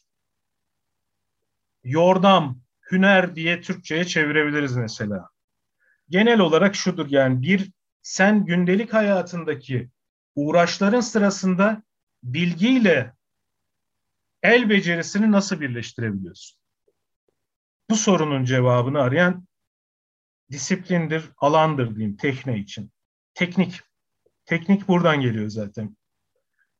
Yordam, 1.85 2.61
hüner 2.91 3.37
diye 3.37 3.61
Türkçe'ye 3.61 4.05
çevirebiliriz 4.05 4.77
mesela. 4.77 5.29
Genel 6.09 6.41
olarak 6.41 6.75
şudur 6.75 7.07
yani 7.11 7.43
bir 7.43 7.71
sen 8.03 8.45
gündelik 8.45 8.93
hayatındaki 8.93 9.89
uğraşların 10.35 11.01
sırasında 11.01 11.83
bilgiyle 12.23 13.15
el 14.43 14.71
becerisini 14.71 15.33
nasıl 15.33 15.61
birleştirebiliyorsun? 15.61 16.61
Bu 17.91 17.97
sorunun 17.97 18.45
cevabını 18.45 19.01
arayan 19.01 19.47
disiplindir, 20.51 21.31
alandır 21.37 21.97
diyeyim 21.97 22.17
tekne 22.17 22.59
için. 22.59 22.93
Teknik. 23.35 23.81
Teknik 24.47 24.89
buradan 24.89 25.21
geliyor 25.21 25.49
zaten. 25.49 25.97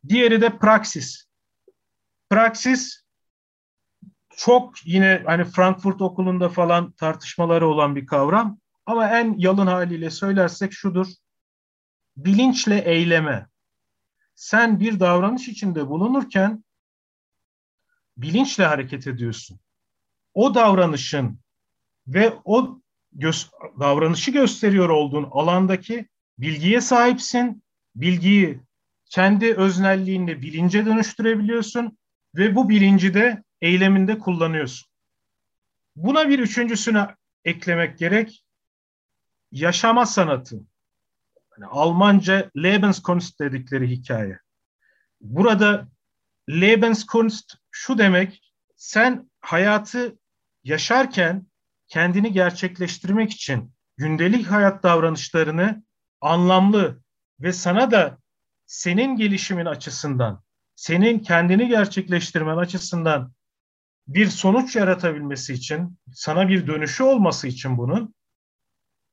Diğeri 0.09 0.41
de 0.41 0.59
praksis. 0.59 1.25
Praksis 2.31 3.03
çok 4.45 4.87
yine 4.87 5.23
hani 5.27 5.45
Frankfurt 5.45 6.03
okulunda 6.03 6.49
falan 6.49 6.93
tartışmaları 6.93 7.69
olan 7.69 7.97
bir 7.97 8.07
kavram. 8.07 8.59
Ama 8.87 9.09
en 9.09 9.35
yalın 9.39 9.67
haliyle 9.67 10.11
söylersek 10.11 10.73
şudur. 10.73 11.07
Bilinçle 12.17 12.79
eyleme. 12.79 13.47
Sen 14.35 14.81
bir 14.81 15.01
davranış 15.01 15.49
içinde 15.49 15.89
bulunurken 15.89 16.65
bilinçle 18.17 18.67
hareket 18.67 19.07
ediyorsun. 19.07 19.61
O 20.35 20.55
davranışın 20.55 21.39
ve 22.07 22.35
o 22.45 22.81
gö- 23.17 23.81
davranışı 23.81 24.31
gösteriyor 24.31 24.89
olduğun 24.89 25.29
alandaki 25.31 26.09
bilgiye 26.39 26.81
sahipsin. 26.81 27.63
Bilgiyi 27.95 28.61
kendi 29.05 29.55
öznelliğinle 29.55 30.43
bilince 30.43 30.87
dönüştürebiliyorsun 30.87 31.99
ve 32.35 32.55
bu 32.55 32.69
bilinci 32.69 33.15
de 33.15 33.43
eyleminde 33.61 34.19
kullanıyorsun. 34.19 34.91
Buna 35.97 36.29
bir 36.29 36.39
üçüncüsünü 36.39 37.07
eklemek 37.45 37.99
gerek 37.99 38.45
yaşama 39.53 40.07
sanatı. 40.07 40.57
Yani 41.59 41.67
Almanca 41.71 42.51
Lebenskunst 42.57 43.41
dedikleri 43.41 43.91
hikaye. 43.91 44.39
Burada 45.21 45.89
Lebenskunst 46.51 47.57
şu 47.71 47.99
demek, 47.99 48.53
sen 48.77 49.31
hayatı 49.41 50.19
yaşarken 50.65 51.47
kendini 51.89 52.33
gerçekleştirmek 52.33 53.31
için 53.31 53.75
gündelik 53.97 54.47
hayat 54.47 54.83
davranışlarını 54.83 55.85
anlamlı 56.21 57.01
ve 57.41 57.53
sana 57.53 57.91
da 57.91 58.19
senin 58.67 59.17
gelişimin 59.17 59.67
açısından, 59.67 60.43
senin 60.77 61.19
kendini 61.19 61.69
gerçekleştirmen 61.69 62.57
açısından 62.57 63.33
bir 64.15 64.27
sonuç 64.27 64.77
yaratabilmesi 64.77 65.53
için, 65.53 65.99
sana 66.13 66.49
bir 66.49 66.67
dönüşü 66.67 67.03
olması 67.03 67.49
için 67.49 67.79
bunun 67.79 68.15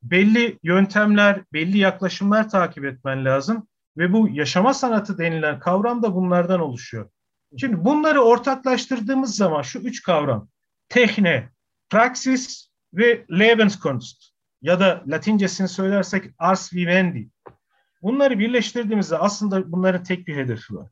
belli 0.03 0.59
yöntemler, 0.63 1.43
belli 1.53 1.77
yaklaşımlar 1.77 2.49
takip 2.49 2.85
etmen 2.85 3.25
lazım 3.25 3.67
ve 3.97 4.13
bu 4.13 4.29
yaşama 4.29 4.73
sanatı 4.73 5.17
denilen 5.17 5.59
kavram 5.59 6.03
da 6.03 6.15
bunlardan 6.15 6.59
oluşuyor. 6.59 7.09
Şimdi 7.57 7.85
bunları 7.85 8.21
ortaklaştırdığımız 8.21 9.35
zaman 9.35 9.61
şu 9.61 9.79
üç 9.79 10.03
kavram, 10.03 10.47
tehne, 10.89 11.49
praksis 11.89 12.69
ve 12.93 13.25
Lebenskunst 13.31 14.23
ya 14.61 14.79
da 14.79 15.03
Latincesini 15.07 15.67
söylersek 15.67 16.31
ars 16.37 16.73
vivendi. 16.73 17.29
Bunları 18.01 18.39
birleştirdiğimizde 18.39 19.17
aslında 19.17 19.71
bunların 19.71 20.03
tek 20.03 20.27
bir 20.27 20.35
hedefi 20.35 20.75
var. 20.75 20.91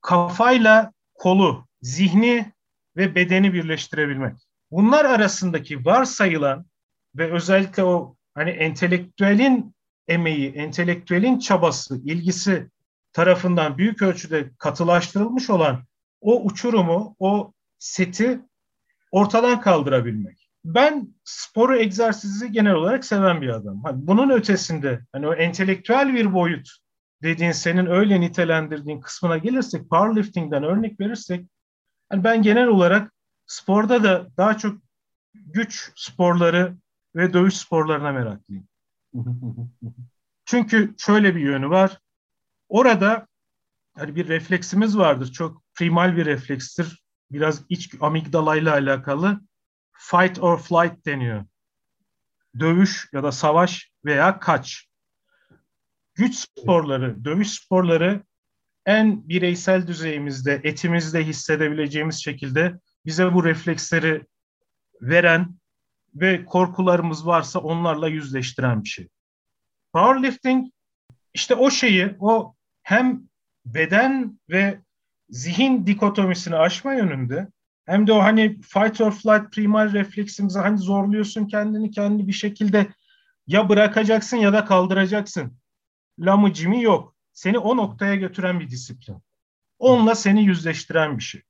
Kafayla 0.00 0.92
kolu, 1.14 1.66
zihni 1.82 2.52
ve 3.00 3.14
bedeni 3.14 3.52
birleştirebilmek. 3.52 4.36
Bunlar 4.70 5.04
arasındaki 5.04 5.84
varsayılan 5.84 6.66
ve 7.14 7.32
özellikle 7.32 7.84
o 7.84 8.16
hani 8.34 8.50
entelektüelin 8.50 9.74
emeği, 10.08 10.52
entelektüelin 10.52 11.38
çabası, 11.38 12.00
ilgisi 12.04 12.70
tarafından 13.12 13.78
büyük 13.78 14.02
ölçüde 14.02 14.50
katılaştırılmış 14.58 15.50
olan 15.50 15.84
o 16.20 16.44
uçurumu, 16.44 17.16
o 17.18 17.52
seti 17.78 18.40
ortadan 19.10 19.60
kaldırabilmek. 19.60 20.50
Ben 20.64 21.14
sporu 21.24 21.76
egzersizi 21.76 22.52
genel 22.52 22.74
olarak 22.74 23.04
seven 23.04 23.42
bir 23.42 23.48
adam. 23.48 23.82
Hani 23.82 24.06
bunun 24.06 24.30
ötesinde 24.30 25.00
hani 25.12 25.28
o 25.28 25.34
entelektüel 25.34 26.14
bir 26.14 26.32
boyut 26.34 26.68
dediğin 27.22 27.52
senin 27.52 27.86
öyle 27.86 28.20
nitelendirdiğin 28.20 29.00
kısmına 29.00 29.38
gelirsek 29.38 29.90
powerlifting'den 29.90 30.62
örnek 30.62 31.00
verirsek 31.00 31.46
hani 32.10 32.24
ben 32.24 32.42
genel 32.42 32.66
olarak 32.66 33.12
sporda 33.46 34.04
da 34.04 34.28
daha 34.36 34.56
çok 34.56 34.78
güç 35.34 35.92
sporları 35.96 36.76
ve 37.16 37.32
dövüş 37.32 37.56
sporlarına 37.56 38.12
meraklıyım. 38.12 38.68
Çünkü 40.44 40.94
şöyle 40.98 41.36
bir 41.36 41.40
yönü 41.40 41.70
var. 41.70 41.98
Orada 42.68 43.26
hani 43.94 44.16
bir 44.16 44.28
refleksimiz 44.28 44.98
vardır. 44.98 45.32
Çok 45.32 45.62
primal 45.74 46.16
bir 46.16 46.26
reflekstir. 46.26 47.04
Biraz 47.30 47.62
iç 47.68 47.94
amigdalayla 48.00 48.72
alakalı. 48.72 49.40
Fight 49.92 50.38
or 50.38 50.58
flight 50.58 51.06
deniyor. 51.06 51.44
Dövüş 52.58 53.08
ya 53.12 53.22
da 53.22 53.32
savaş 53.32 53.90
veya 54.04 54.38
kaç. 54.38 54.86
Güç 56.14 56.34
sporları, 56.34 57.24
dövüş 57.24 57.50
sporları 57.50 58.22
en 58.90 59.28
bireysel 59.28 59.86
düzeyimizde, 59.86 60.60
etimizde 60.64 61.26
hissedebileceğimiz 61.26 62.24
şekilde 62.24 62.74
bize 63.06 63.34
bu 63.34 63.44
refleksleri 63.44 64.26
veren 65.00 65.54
ve 66.14 66.44
korkularımız 66.44 67.26
varsa 67.26 67.58
onlarla 67.58 68.08
yüzleştiren 68.08 68.84
bir 68.84 68.88
şey. 68.88 69.08
Powerlifting 69.92 70.66
işte 71.34 71.54
o 71.54 71.70
şeyi, 71.70 72.16
o 72.20 72.54
hem 72.82 73.22
beden 73.66 74.40
ve 74.50 74.78
zihin 75.28 75.86
dikotomisini 75.86 76.56
aşma 76.56 76.94
yönünde 76.94 77.48
hem 77.86 78.06
de 78.06 78.12
o 78.12 78.22
hani 78.22 78.60
fight 78.60 79.00
or 79.00 79.12
flight 79.12 79.52
primal 79.52 79.92
refleksimizi 79.92 80.58
hani 80.58 80.78
zorluyorsun 80.78 81.46
kendini 81.46 81.90
kendi 81.90 82.26
bir 82.26 82.32
şekilde 82.32 82.86
ya 83.46 83.68
bırakacaksın 83.68 84.36
ya 84.36 84.52
da 84.52 84.64
kaldıracaksın. 84.64 85.58
Lamı 86.18 86.52
cimi 86.52 86.82
yok. 86.82 87.19
Seni 87.40 87.58
o 87.58 87.76
noktaya 87.76 88.14
götüren 88.14 88.60
bir 88.60 88.70
disiplin. 88.70 89.16
Onunla 89.78 90.14
seni 90.14 90.44
yüzleştiren 90.44 91.18
bir 91.18 91.22
şey. 91.22 91.42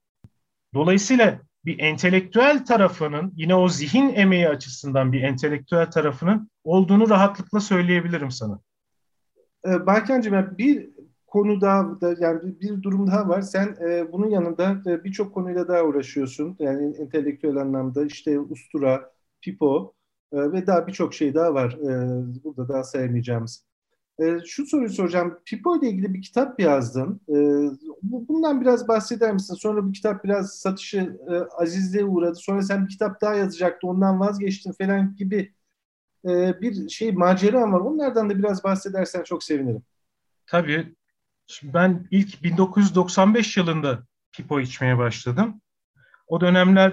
Dolayısıyla 0.75 1.41
bir 1.65 1.79
entelektüel 1.79 2.65
tarafının 2.65 3.33
yine 3.37 3.55
o 3.55 3.69
zihin 3.69 4.15
emeği 4.15 4.49
açısından 4.49 5.13
bir 5.13 5.23
entelektüel 5.23 5.91
tarafının 5.91 6.51
olduğunu 6.65 7.11
rahatlıkla 7.11 7.61
söyleyebilirim 7.61 8.31
sana. 8.31 8.61
Ee, 9.67 9.87
Berkancığım 9.87 10.59
bir 10.59 10.91
konu 11.27 11.61
daha 11.61 12.01
da 12.01 12.15
yani 12.19 12.61
bir 12.61 12.83
durum 12.83 13.07
daha 13.07 13.29
var. 13.29 13.43
Sen 13.43 13.77
e, 13.89 14.13
bunun 14.13 14.31
yanında 14.31 14.83
e, 14.87 15.05
birçok 15.05 15.35
konuyla 15.35 15.69
daha 15.69 15.83
uğraşıyorsun. 15.83 16.57
Yani 16.59 16.97
entelektüel 16.97 17.57
anlamda 17.57 18.05
işte 18.05 18.41
ustura, 18.41 19.13
pipo 19.41 19.95
e, 20.33 20.53
ve 20.53 20.67
daha 20.67 20.87
birçok 20.87 21.15
şey 21.15 21.35
daha 21.35 21.55
var. 21.55 21.73
E, 21.73 22.45
burada 22.45 22.69
daha 22.69 22.85
sayamayacağımız. 22.85 23.70
E, 24.21 24.39
şu 24.47 24.67
soruyu 24.67 24.91
soracağım. 24.91 25.39
Pipo 25.45 25.79
ile 25.79 25.89
ilgili 25.89 26.15
bir 26.15 26.23
kitap 26.23 26.61
yazdın. 26.61 27.21
E, 27.29 27.35
bundan 28.03 28.61
biraz 28.61 28.89
bahseder 28.89 29.33
misin? 29.33 29.55
Sonra 29.55 29.85
bu 29.85 29.93
kitap 29.93 30.25
biraz 30.25 30.59
satışı 30.59 31.19
e, 31.31 31.35
azizliğe 31.35 32.05
uğradı. 32.05 32.35
Sonra 32.35 32.63
sen 32.63 32.85
bir 32.85 32.89
kitap 32.91 33.21
daha 33.21 33.35
yazacaktı. 33.35 33.87
Ondan 33.87 34.21
vazgeçtin 34.21 34.73
falan 34.73 35.17
gibi 35.17 35.55
e, 36.25 36.61
bir 36.61 36.89
şey 36.89 37.13
macera 37.13 37.73
var. 37.73 37.81
Onlardan 37.81 38.31
da 38.31 38.39
biraz 38.39 38.65
bahsedersen 38.65 39.23
çok 39.23 39.45
sevinirim. 39.45 39.83
Tabii. 40.47 40.95
Şimdi 41.47 41.75
ben 41.75 42.09
ilk 42.11 42.43
1995 42.43 43.57
yılında 43.57 44.03
pipo 44.33 44.61
içmeye 44.61 44.99
başladım. 44.99 45.61
O 46.27 46.41
dönemler 46.41 46.93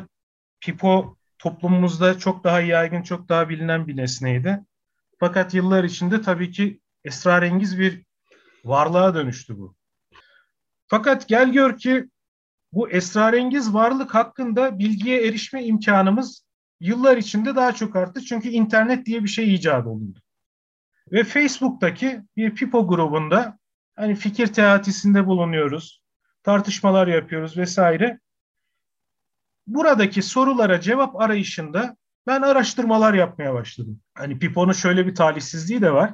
pipo 0.62 1.18
toplumumuzda 1.40 2.18
çok 2.18 2.44
daha 2.44 2.62
yaygın, 2.62 3.02
çok 3.02 3.30
daha 3.30 3.50
bilinen 3.50 3.88
bir 3.88 3.98
nesneydi. 3.98 4.66
Fakat 5.20 5.54
yıllar 5.54 5.84
içinde 5.84 6.22
tabii 6.22 6.52
ki 6.52 6.80
esrarengiz 7.04 7.80
bir 7.80 8.04
varlığa 8.66 9.16
dönüştü 9.16 9.58
bu. 9.58 9.76
Fakat 10.88 11.28
gel 11.28 11.52
gör 11.52 11.78
ki 11.78 12.10
bu 12.74 12.90
esrarengiz 12.90 13.74
varlık 13.74 14.16
hakkında 14.16 14.80
bilgiye 14.80 15.28
erişme 15.28 15.64
imkanımız 15.64 16.46
yıllar 16.80 17.18
içinde 17.18 17.56
daha 17.56 17.72
çok 17.72 17.96
arttı. 17.96 18.22
Çünkü 18.22 18.50
internet 18.50 19.06
diye 19.06 19.24
bir 19.24 19.30
şey 19.30 19.54
icat 19.54 19.88
olundu. 19.88 20.20
Ve 21.12 21.24
Facebook'taki 21.24 22.22
bir 22.38 22.56
Pipo 22.56 22.88
grubunda 22.88 23.58
hani 23.96 24.16
fikir 24.16 24.48
teatisinde 24.48 25.26
bulunuyoruz, 25.26 26.04
tartışmalar 26.44 27.08
yapıyoruz 27.08 27.58
vesaire. 27.58 28.20
Buradaki 29.68 30.22
sorulara 30.22 30.82
cevap 30.82 31.22
arayışında 31.22 31.98
ben 32.28 32.42
araştırmalar 32.42 33.14
yapmaya 33.14 33.54
başladım. 33.54 34.02
Hani 34.16 34.40
Pipo'nun 34.40 34.74
şöyle 34.74 35.08
bir 35.08 35.16
talihsizliği 35.16 35.82
de 35.82 35.94
var. 35.94 36.14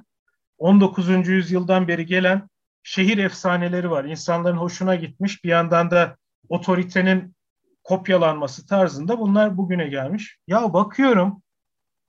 19. 0.57 1.27
yüzyıldan 1.27 1.87
beri 1.87 2.05
gelen 2.05 2.49
şehir 2.83 3.17
efsaneleri 3.17 3.91
var. 3.91 4.05
İnsanların 4.05 4.57
hoşuna 4.57 4.95
gitmiş. 4.95 5.43
Bir 5.43 5.49
yandan 5.49 5.91
da 5.91 6.17
otoritenin 6.49 7.35
kopyalanması 7.83 8.67
tarzında 8.67 9.19
bunlar 9.19 9.57
bugüne 9.57 9.87
gelmiş. 9.87 10.37
Ya 10.47 10.73
bakıyorum 10.73 11.43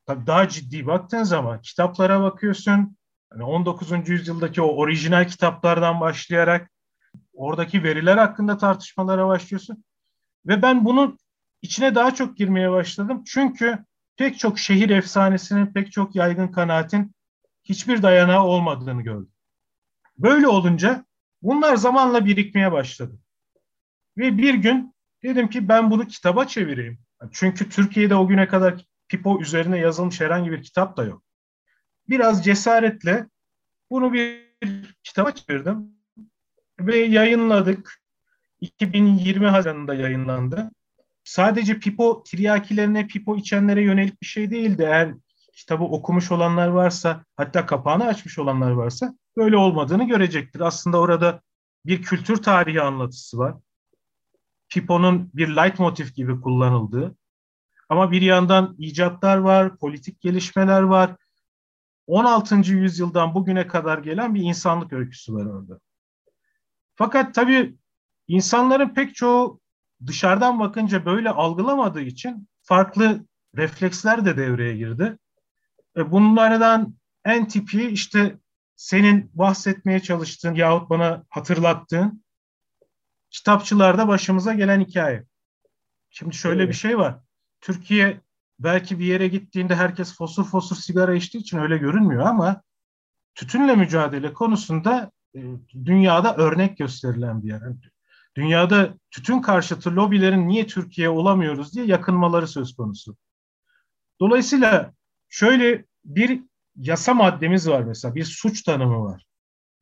tabii 0.07 0.27
daha 0.27 0.49
ciddi 0.49 0.87
baktığın 0.87 1.23
zaman 1.23 1.61
kitaplara 1.61 2.23
bakıyorsun. 2.23 2.97
Hani 3.33 3.43
19. 3.43 4.09
yüzyıldaki 4.09 4.63
o 4.63 4.77
orijinal 4.77 5.29
kitaplardan 5.29 6.01
başlayarak 6.01 6.71
oradaki 7.33 7.83
veriler 7.83 8.17
hakkında 8.17 8.59
tartışmalara 8.59 9.27
başlıyorsun. 9.27 9.85
Ve 10.47 10.63
ben 10.63 10.85
bunun 10.85 11.19
içine 11.63 11.95
daha 11.95 12.15
çok 12.15 12.37
girmeye 12.37 12.71
başladım. 12.71 13.23
Çünkü 13.27 13.79
pek 14.17 14.39
çok 14.39 14.59
şehir 14.59 14.91
efsanesinin, 14.91 15.67
pek 15.67 15.93
çok 15.93 16.15
yaygın 16.15 16.49
kanaatin 16.49 17.14
hiçbir 17.65 18.03
dayanağı 18.03 18.45
olmadığını 18.45 19.03
gördüm. 19.03 19.33
Böyle 20.19 20.49
olunca 20.49 21.05
bunlar 21.43 21.77
zamanla 21.77 22.25
birikmeye 22.25 22.73
başladı. 22.73 23.19
Ve 24.19 24.39
bir 24.39 24.55
gün 24.55 24.95
dedim 25.23 25.51
ki 25.51 25.69
ben 25.69 25.91
bunu 25.91 26.07
kitaba 26.07 26.45
çevireyim. 26.47 26.99
Çünkü 27.33 27.69
Türkiye'de 27.69 28.15
o 28.15 28.29
güne 28.29 28.49
kadar 28.49 28.87
Pipo 29.09 29.41
üzerine 29.41 29.79
yazılmış 29.79 30.21
herhangi 30.21 30.53
bir 30.53 30.63
kitap 30.63 30.97
da 30.97 31.05
yok. 31.05 31.23
Biraz 32.09 32.45
cesaretle 32.45 33.27
bunu 33.91 34.13
bir 34.13 34.45
kitaba 35.03 35.31
çevirdim 35.31 35.91
ve 36.81 36.97
yayınladık. 36.97 38.05
2020 38.61 39.47
Haziran'ında 39.47 39.95
yayınlandı. 39.95 40.71
Sadece 41.25 41.79
Pipo 41.79 42.23
tiryakilerine, 42.23 43.07
Pipo 43.07 43.37
içenlere 43.37 43.83
yönelik 43.83 44.23
bir 44.23 44.27
şey 44.27 44.51
değildi. 44.51 44.83
Eğer 44.83 45.15
kitabı 45.55 45.85
okumuş 45.85 46.33
olanlar 46.33 46.69
varsa 46.69 47.25
hatta 47.37 47.67
kapağını 47.67 48.05
açmış 48.05 48.39
olanlar 48.39 48.71
varsa 48.71 49.15
böyle 49.37 49.57
olmadığını 49.57 50.05
görecektir. 50.09 50.61
Aslında 50.61 51.01
orada 51.01 51.43
bir 51.87 52.03
kültür 52.03 52.37
tarihi 52.37 52.81
anlatısı 52.81 53.39
var. 53.39 53.55
Pipo'nun 54.69 55.31
bir 55.35 55.49
leitmotiv 55.57 56.07
gibi 56.07 56.41
kullanıldığı 56.41 57.17
ama 57.89 58.11
bir 58.11 58.23
yandan 58.23 58.75
icatlar 58.79 59.37
var, 59.37 59.77
politik 59.77 60.21
gelişmeler 60.21 60.83
var. 60.83 61.17
16. 62.07 62.57
yüzyıldan 62.57 63.35
bugüne 63.35 63.67
kadar 63.67 63.99
gelen 63.99 64.35
bir 64.35 64.43
insanlık 64.43 64.93
öyküsü 64.93 65.35
var 65.35 65.47
orada. 65.47 65.81
Fakat 66.95 67.35
tabii 67.35 67.77
insanların 68.29 68.95
pek 68.95 69.15
çoğu 69.15 69.61
dışarıdan 70.07 70.61
bakınca 70.61 71.07
böyle 71.07 71.31
algılamadığı 71.31 72.01
için 72.01 72.49
farklı 72.63 73.27
refleksler 73.57 74.25
de 74.25 74.37
devreye 74.37 74.77
girdi. 74.77 75.19
E, 75.97 76.11
bunlardan 76.11 76.95
en 77.25 77.49
tipi 77.49 77.87
işte 77.87 78.39
senin 78.77 79.31
bahsetmeye 79.35 80.01
çalıştığın 80.01 80.55
yahut 80.55 80.91
bana 80.91 81.25
hatırlattığın 81.29 82.25
kitapçılarda 83.31 84.09
başımıza 84.09 84.55
gelen 84.55 84.81
hikaye. 84.81 85.25
Şimdi 86.11 86.35
şöyle 86.35 86.63
evet. 86.63 86.73
bir 86.73 86.77
şey 86.77 86.99
var. 86.99 87.19
Türkiye 87.61 88.21
belki 88.59 88.99
bir 88.99 89.05
yere 89.05 89.29
gittiğinde 89.29 89.75
herkes 89.75 90.17
fosur 90.17 90.45
fosur 90.45 90.77
sigara 90.77 91.15
içtiği 91.15 91.39
için 91.39 91.59
öyle 91.59 91.79
görünmüyor 91.79 92.27
ama 92.27 92.63
tütünle 93.35 93.75
mücadele 93.75 94.33
konusunda 94.33 95.13
e, 95.35 95.41
dünyada 95.85 96.37
örnek 96.37 96.79
gösterilen 96.79 97.43
bir 97.43 97.49
yer. 97.49 97.63
dünyada 98.37 98.95
tütün 99.11 99.41
karşıtı 99.41 99.97
lobilerin 99.97 100.49
niye 100.49 100.67
Türkiye 100.67 101.09
olamıyoruz 101.09 101.75
diye 101.75 101.87
yakınmaları 101.87 102.49
söz 102.49 102.77
konusu. 102.77 103.17
Dolayısıyla 104.21 104.93
şöyle 105.29 105.85
bir 106.05 106.43
yasa 106.77 107.15
maddemiz 107.15 107.69
var 107.69 107.83
mesela, 107.83 108.15
bir 108.15 108.25
suç 108.25 108.63
tanımı 108.63 109.05
var. 109.05 109.27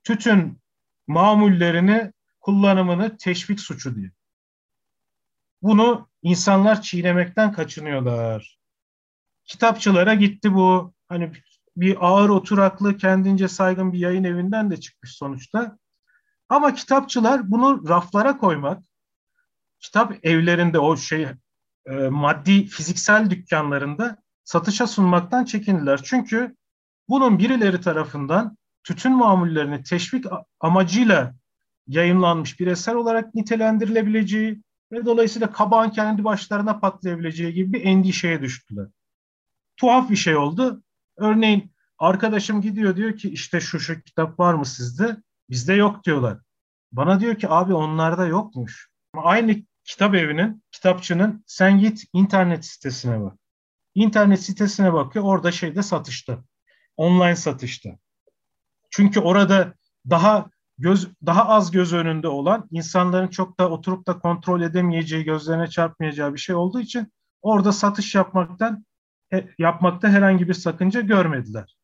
Tütün 0.05 0.61
mamullerini 1.07 2.12
kullanımını 2.40 3.16
teşvik 3.16 3.61
suçu 3.61 3.96
diye. 3.96 4.11
Bunu 5.62 6.09
insanlar 6.22 6.83
çiğnemekten 6.83 7.52
kaçınıyorlar. 7.52 8.59
Kitapçılara 9.44 10.14
gitti 10.14 10.55
bu. 10.55 10.94
Hani 11.09 11.33
bir 11.76 11.96
ağır 12.00 12.28
oturaklı 12.28 12.96
kendince 12.96 13.48
saygın 13.48 13.92
bir 13.92 13.98
yayın 13.98 14.24
evinden 14.24 14.70
de 14.70 14.81
çıkmış 14.81 15.12
sonuçta. 15.12 15.78
Ama 16.48 16.74
kitapçılar 16.74 17.50
bunu 17.50 17.88
raflara 17.88 18.38
koymak, 18.38 18.85
kitap 19.81 20.24
evlerinde 20.26 20.78
o 20.78 20.96
şey 20.96 21.28
e, 21.87 21.92
maddi 21.92 22.66
fiziksel 22.66 23.31
dükkanlarında 23.31 24.21
satışa 24.44 24.87
sunmaktan 24.87 25.44
çekindiler. 25.44 26.00
Çünkü 26.05 26.57
bunun 27.09 27.38
birileri 27.38 27.81
tarafından 27.81 28.57
tütün 28.85 29.12
mamullerini 29.12 29.83
teşvik 29.83 30.24
amacıyla 30.61 31.35
yayınlanmış 31.87 32.61
bir 32.61 32.66
eser 32.66 32.94
olarak 32.94 33.35
nitelendirilebileceği 33.35 34.62
ve 34.92 35.05
dolayısıyla 35.05 35.52
kabağın 35.52 35.90
kendi 35.90 36.24
başlarına 36.24 36.78
patlayabileceği 36.78 37.55
gibi 37.55 37.72
bir 37.72 37.85
endişeye 37.85 38.42
düştüler. 38.42 38.87
Tuhaf 39.76 40.11
bir 40.11 40.16
şey 40.16 40.37
oldu. 40.37 40.83
Örneğin 41.16 41.72
arkadaşım 41.98 42.61
gidiyor 42.61 42.96
diyor 42.96 43.16
ki 43.16 43.31
işte 43.31 43.61
şu 43.61 43.81
şu 43.81 44.00
kitap 44.00 44.40
var 44.40 44.55
mı 44.55 44.66
sizde? 44.66 45.16
Bizde 45.50 45.74
yok 45.74 46.05
diyorlar. 46.05 46.38
Bana 46.92 47.20
diyor 47.20 47.38
ki 47.38 47.48
abi 47.48 47.74
onlarda 47.74 48.26
yokmuş. 48.26 48.88
Aynı 49.14 49.57
kitap 49.85 50.14
evinin, 50.14 50.62
kitapçının 50.72 51.44
sen 51.46 51.78
git 51.78 52.05
internet 52.12 52.64
sitesine 52.64 53.20
bak. 53.20 53.38
İnternet 53.94 54.42
sitesine 54.42 54.92
bakıyor 54.92 55.24
orada 55.24 55.52
şeyde 55.52 55.83
satışta. 55.83 56.44
Online 56.96 57.37
satışta. 57.37 57.90
Çünkü 58.90 59.20
orada 59.20 59.74
daha 60.11 60.50
göz 60.78 61.09
daha 61.26 61.48
az 61.48 61.70
göz 61.70 61.92
önünde 61.92 62.28
olan 62.28 62.68
insanların 62.70 63.28
çok 63.28 63.61
da 63.61 63.70
oturup 63.70 64.07
da 64.07 64.18
kontrol 64.18 64.62
edemeyeceği, 64.62 65.24
gözlerine 65.24 65.66
çarpmayacağı 65.66 66.35
bir 66.35 66.38
şey 66.38 66.55
olduğu 66.55 66.81
için 66.81 67.12
orada 67.42 67.72
satış 67.72 68.14
yapmaktan 68.14 68.85
yapmakta 69.59 70.09
herhangi 70.09 70.48
bir 70.48 70.55
sakınca 70.55 71.00
görmediler. 71.00 71.76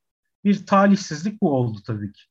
Bir 0.45 0.67
talihsizlik 0.67 1.43
bu 1.43 1.53
oldu 1.53 1.79
tabii 1.87 2.13
ki. 2.13 2.23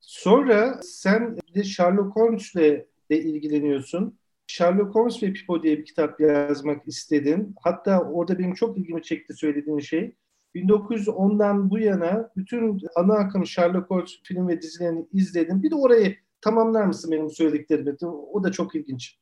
Sonra 0.00 0.80
sen 0.82 1.36
de 1.54 1.64
Sherlock 1.64 2.16
Holmes'le 2.16 2.86
de 3.10 3.22
ilgileniyorsun. 3.22 4.18
Sherlock 4.46 4.94
Holmes 4.94 5.22
ve 5.22 5.32
Pipo 5.32 5.62
diye 5.62 5.78
bir 5.78 5.84
kitap 5.84 6.20
yazmak 6.20 6.88
istedin. 6.88 7.54
Hatta 7.62 8.00
orada 8.00 8.38
benim 8.38 8.54
çok 8.54 8.78
ilgimi 8.78 9.02
çekti 9.02 9.34
söylediğin 9.34 9.78
şey. 9.78 10.16
1910'dan 10.54 11.70
bu 11.70 11.78
yana 11.78 12.30
bütün 12.36 12.80
ana 12.96 13.14
akım 13.14 13.46
Sherlock 13.46 13.90
Holmes 13.90 14.12
film 14.22 14.48
ve 14.48 14.62
dizilerini 14.62 15.06
izledim. 15.12 15.62
Bir 15.62 15.70
de 15.70 15.74
orayı 15.74 16.16
tamamlar 16.40 16.84
mısın 16.84 17.10
benim 17.10 17.30
söylediklerimi? 17.30 17.96
O 18.06 18.44
da 18.44 18.52
çok 18.52 18.74
ilginç. 18.74 19.18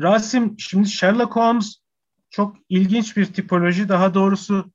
Rasim, 0.00 0.54
şimdi 0.58 0.88
Sherlock 0.88 1.36
Holmes 1.36 1.76
çok 2.30 2.56
ilginç 2.68 3.16
bir 3.16 3.26
tipoloji. 3.26 3.88
Daha 3.88 4.14
doğrusu 4.14 4.72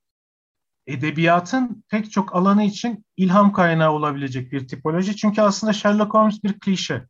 edebiyatın 0.88 1.84
pek 1.90 2.12
çok 2.12 2.36
alanı 2.36 2.64
için 2.64 3.06
ilham 3.18 3.54
kaynağı 3.54 3.92
olabilecek 3.92 4.52
bir 4.52 4.68
tipoloji. 4.68 5.16
Çünkü 5.16 5.42
aslında 5.42 5.74
Sherlock 5.74 6.14
Holmes 6.14 6.44
bir 6.44 6.60
klişe, 6.60 7.08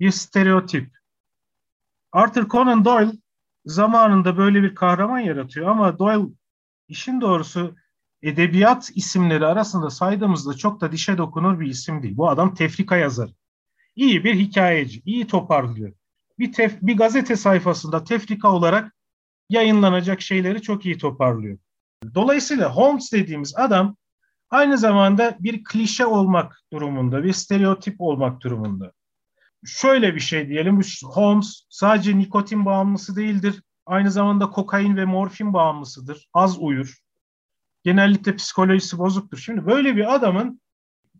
bir 0.00 0.10
stereotip. 0.10 0.97
Arthur 2.12 2.48
Conan 2.48 2.84
Doyle 2.84 3.12
zamanında 3.64 4.36
böyle 4.36 4.62
bir 4.62 4.74
kahraman 4.74 5.18
yaratıyor 5.18 5.68
ama 5.68 5.98
Doyle 5.98 6.24
işin 6.88 7.20
doğrusu 7.20 7.74
edebiyat 8.22 8.90
isimleri 8.94 9.46
arasında 9.46 9.90
saydığımızda 9.90 10.54
çok 10.54 10.80
da 10.80 10.92
dişe 10.92 11.18
dokunur 11.18 11.60
bir 11.60 11.66
isim 11.66 12.02
değil. 12.02 12.16
Bu 12.16 12.28
adam 12.28 12.54
tefrika 12.54 12.96
yazarı. 12.96 13.30
İyi 13.96 14.24
bir 14.24 14.34
hikayeci, 14.34 15.02
iyi 15.04 15.26
toparlıyor. 15.26 15.92
Bir, 16.38 16.52
tef, 16.52 16.82
bir 16.82 16.96
gazete 16.96 17.36
sayfasında 17.36 18.04
tefrika 18.04 18.52
olarak 18.52 18.94
yayınlanacak 19.50 20.20
şeyleri 20.20 20.62
çok 20.62 20.86
iyi 20.86 20.98
toparlıyor. 20.98 21.58
Dolayısıyla 22.14 22.76
Holmes 22.76 23.12
dediğimiz 23.12 23.56
adam 23.56 23.96
aynı 24.50 24.78
zamanda 24.78 25.36
bir 25.40 25.64
klişe 25.64 26.06
olmak 26.06 26.62
durumunda, 26.72 27.24
bir 27.24 27.32
stereotip 27.32 28.00
olmak 28.00 28.40
durumunda. 28.40 28.92
Şöyle 29.64 30.14
bir 30.14 30.20
şey 30.20 30.48
diyelim, 30.48 30.80
Holmes 31.04 31.66
sadece 31.68 32.18
nikotin 32.18 32.64
bağımlısı 32.64 33.16
değildir, 33.16 33.62
aynı 33.86 34.10
zamanda 34.10 34.50
kokain 34.50 34.96
ve 34.96 35.04
morfin 35.04 35.52
bağımlısıdır, 35.52 36.28
az 36.34 36.58
uyur, 36.58 36.98
genellikle 37.84 38.36
psikolojisi 38.36 38.98
bozuktur. 38.98 39.38
Şimdi 39.38 39.66
böyle 39.66 39.96
bir 39.96 40.14
adamın 40.14 40.60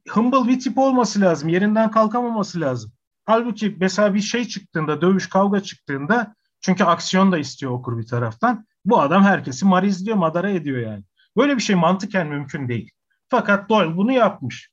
humble 0.09 0.48
bir 0.48 0.61
tip 0.61 0.79
olması 0.79 1.20
lazım. 1.20 1.48
Yerinden 1.48 1.90
kalkamaması 1.90 2.61
lazım. 2.61 2.92
Halbuki 3.24 3.77
mesela 3.81 4.14
bir 4.14 4.20
şey 4.20 4.44
çıktığında, 4.44 5.01
dövüş, 5.01 5.29
kavga 5.29 5.62
çıktığında 5.62 6.35
çünkü 6.61 6.85
aksiyon 6.85 7.33
da 7.33 7.38
istiyor 7.38 7.72
okur 7.72 7.98
bir 7.98 8.07
taraftan. 8.07 8.66
Bu 8.85 9.01
adam 9.01 9.22
herkesi 9.22 9.66
marizliyor, 9.66 10.16
madara 10.16 10.51
ediyor 10.51 10.79
yani. 10.79 11.05
Böyle 11.37 11.57
bir 11.57 11.62
şey 11.62 11.77
mantıken 11.77 12.27
mümkün 12.27 12.68
değil. 12.68 12.90
Fakat 13.29 13.68
Doyle 13.68 13.96
bunu 13.96 14.12
yapmış. 14.12 14.70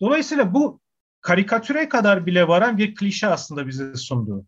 Dolayısıyla 0.00 0.54
bu 0.54 0.80
karikatüre 1.26 1.88
kadar 1.88 2.26
bile 2.26 2.48
varan 2.48 2.78
bir 2.78 2.94
klişe 2.94 3.26
aslında 3.26 3.66
bize 3.66 3.96
sunduğu. 3.96 4.46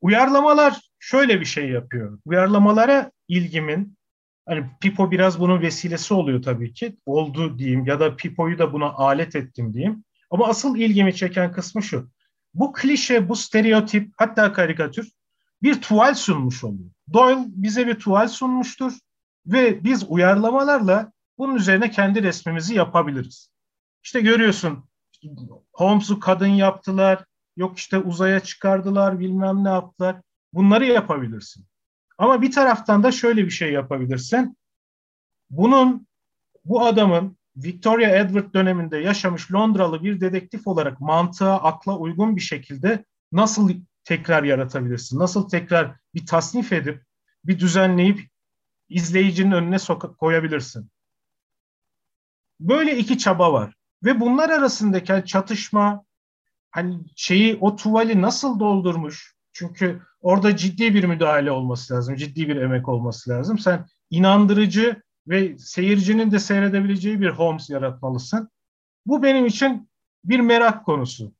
Uyarlamalar 0.00 0.80
şöyle 0.98 1.40
bir 1.40 1.44
şey 1.44 1.70
yapıyor. 1.70 2.18
Uyarlamalara 2.24 3.10
ilgimin, 3.28 3.98
Hani 4.48 4.66
Pipo 4.80 5.10
biraz 5.10 5.40
bunun 5.40 5.60
vesilesi 5.60 6.14
oluyor 6.14 6.42
tabii 6.42 6.72
ki. 6.72 6.96
Oldu 7.06 7.58
diyeyim 7.58 7.86
ya 7.86 8.00
da 8.00 8.16
Pipo'yu 8.16 8.58
da 8.58 8.72
buna 8.72 8.92
alet 8.92 9.36
ettim 9.36 9.74
diyeyim. 9.74 10.04
Ama 10.30 10.48
asıl 10.48 10.76
ilgimi 10.76 11.14
çeken 11.14 11.52
kısmı 11.52 11.82
şu. 11.82 12.10
Bu 12.54 12.72
klişe, 12.72 13.28
bu 13.28 13.36
stereotip 13.36 14.12
hatta 14.16 14.52
karikatür 14.52 15.10
bir 15.62 15.80
tuval 15.80 16.14
sunmuş 16.14 16.64
oluyor. 16.64 16.90
Doyle 17.12 17.44
bize 17.46 17.86
bir 17.86 17.94
tuval 17.94 18.28
sunmuştur 18.28 18.92
ve 19.46 19.84
biz 19.84 20.04
uyarlamalarla 20.08 21.12
bunun 21.38 21.54
üzerine 21.54 21.90
kendi 21.90 22.22
resmimizi 22.22 22.74
yapabiliriz. 22.74 23.50
İşte 24.04 24.20
görüyorsun 24.20 24.87
Holmes'u 25.72 26.20
kadın 26.20 26.46
yaptılar, 26.46 27.24
yok 27.56 27.78
işte 27.78 27.98
uzaya 27.98 28.40
çıkardılar, 28.40 29.20
bilmem 29.20 29.64
ne 29.64 29.68
yaptılar. 29.68 30.20
Bunları 30.52 30.86
yapabilirsin. 30.86 31.66
Ama 32.18 32.42
bir 32.42 32.52
taraftan 32.52 33.02
da 33.02 33.12
şöyle 33.12 33.44
bir 33.44 33.50
şey 33.50 33.72
yapabilirsin. 33.72 34.56
Bunun 35.50 36.06
bu 36.64 36.84
adamın 36.86 37.38
Victoria 37.56 38.10
Edward 38.10 38.54
döneminde 38.54 38.98
yaşamış 38.98 39.52
Londralı 39.52 40.04
bir 40.04 40.20
dedektif 40.20 40.66
olarak 40.66 41.00
mantığa, 41.00 41.62
akla 41.62 41.98
uygun 41.98 42.36
bir 42.36 42.40
şekilde 42.40 43.04
nasıl 43.32 43.70
tekrar 44.04 44.44
yaratabilirsin? 44.44 45.18
Nasıl 45.18 45.48
tekrar 45.48 45.96
bir 46.14 46.26
tasnif 46.26 46.72
edip, 46.72 47.02
bir 47.44 47.58
düzenleyip 47.58 48.28
izleyicinin 48.88 49.52
önüne 49.52 49.76
soka- 49.76 50.16
koyabilirsin? 50.16 50.90
Böyle 52.60 52.98
iki 52.98 53.18
çaba 53.18 53.52
var. 53.52 53.74
Ve 54.04 54.20
bunlar 54.20 54.50
arasındaki 54.50 55.24
çatışma, 55.26 56.04
hani 56.70 57.00
şeyi 57.16 57.58
o 57.60 57.76
tuvali 57.76 58.22
nasıl 58.22 58.60
doldurmuş? 58.60 59.34
Çünkü 59.52 60.02
orada 60.20 60.56
ciddi 60.56 60.94
bir 60.94 61.04
müdahale 61.04 61.50
olması 61.50 61.94
lazım, 61.94 62.16
ciddi 62.16 62.48
bir 62.48 62.56
emek 62.56 62.88
olması 62.88 63.30
lazım. 63.30 63.58
Sen 63.58 63.86
inandırıcı 64.10 65.02
ve 65.28 65.58
seyircinin 65.58 66.30
de 66.30 66.38
seyredebileceği 66.38 67.20
bir 67.20 67.30
Holmes 67.30 67.70
yaratmalısın. 67.70 68.48
Bu 69.06 69.22
benim 69.22 69.46
için 69.46 69.90
bir 70.24 70.40
merak 70.40 70.84
konusu. 70.84 71.32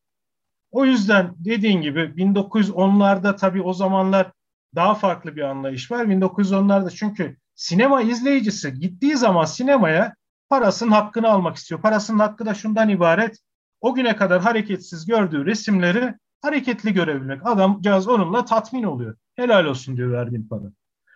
O 0.71 0.85
yüzden 0.85 1.35
dediğin 1.39 1.81
gibi 1.81 2.01
1910'larda 2.01 3.37
tabii 3.37 3.63
o 3.63 3.73
zamanlar 3.73 4.33
daha 4.75 4.95
farklı 4.95 5.37
bir 5.37 5.43
anlayış 5.43 5.91
var. 5.91 6.05
1910'larda 6.05 6.91
çünkü 6.91 7.37
sinema 7.55 8.03
izleyicisi 8.03 8.75
gittiği 8.75 9.17
zaman 9.17 9.45
sinemaya 9.45 10.15
parasının 10.49 10.91
hakkını 10.91 11.29
almak 11.29 11.57
istiyor. 11.57 11.83
Parasının 11.83 12.19
hakkı 12.19 12.47
da 12.47 12.55
şundan 12.55 12.89
ibaret. 12.89 13.39
O 13.81 13.95
güne 13.95 14.17
kadar 14.17 14.43
hareketsiz 14.43 15.07
gördüğü 15.07 15.47
resimleri 15.47 16.15
hareketli 16.43 16.93
görebilmek. 16.93 17.47
Adamcağız 17.47 18.09
onunla 18.09 18.45
tatmin 18.45 18.83
oluyor. 18.83 19.17
Helal 19.37 19.65
olsun 19.65 19.97
diyor 19.97 20.13
verdiğim 20.13 20.49
para. 20.49 20.63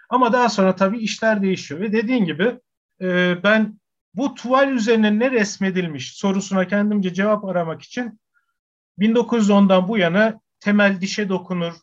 Ama 0.09 0.33
daha 0.33 0.49
sonra 0.49 0.77
tabii 0.77 0.99
işler 0.99 1.43
değişiyor. 1.43 1.81
Ve 1.81 1.93
dediğin 1.93 2.25
gibi 2.25 2.61
e, 3.01 3.37
ben 3.43 3.81
bu 4.15 4.35
tuval 4.35 4.69
üzerine 4.69 5.19
ne 5.19 5.31
resmedilmiş 5.31 6.17
sorusuna 6.17 6.67
kendimce 6.69 7.15
cevap 7.15 7.45
aramak 7.45 7.83
için 7.83 8.21
1910'dan 8.99 9.89
bu 9.89 9.99
yana 9.99 10.41
temel 10.61 11.01
dişe 11.01 11.29
dokunur, 11.29 11.75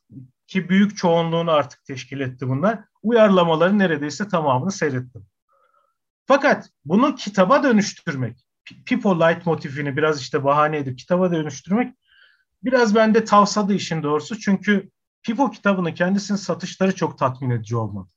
ki 0.50 0.70
büyük 0.70 0.98
çoğunluğunu 0.98 1.52
artık 1.52 1.86
teşkil 1.86 2.20
etti 2.20 2.48
bunlar. 2.48 2.80
Uyarlamaların 3.04 3.80
neredeyse 3.80 4.28
tamamını 4.28 4.72
seyrettim. 4.72 5.26
Fakat 6.30 6.70
bunu 6.86 7.16
kitaba 7.16 7.64
dönüştürmek, 7.64 8.46
Pipo 8.86 9.20
light 9.20 9.46
motifini 9.46 9.98
biraz 9.98 10.22
işte 10.22 10.44
bahane 10.44 10.78
edip 10.78 10.98
kitaba 10.98 11.32
dönüştürmek 11.32 11.96
biraz 12.64 12.96
bende 12.96 13.26
tavsadı 13.26 13.74
işin 13.74 14.04
doğrusu. 14.04 14.40
Çünkü 14.40 14.90
Pipo 15.24 15.52
kitabının 15.52 15.94
kendisinin 15.94 16.38
satışları 16.38 16.96
çok 16.96 17.18
tatmin 17.18 17.50
edici 17.50 17.76
olmadı. 17.76 18.10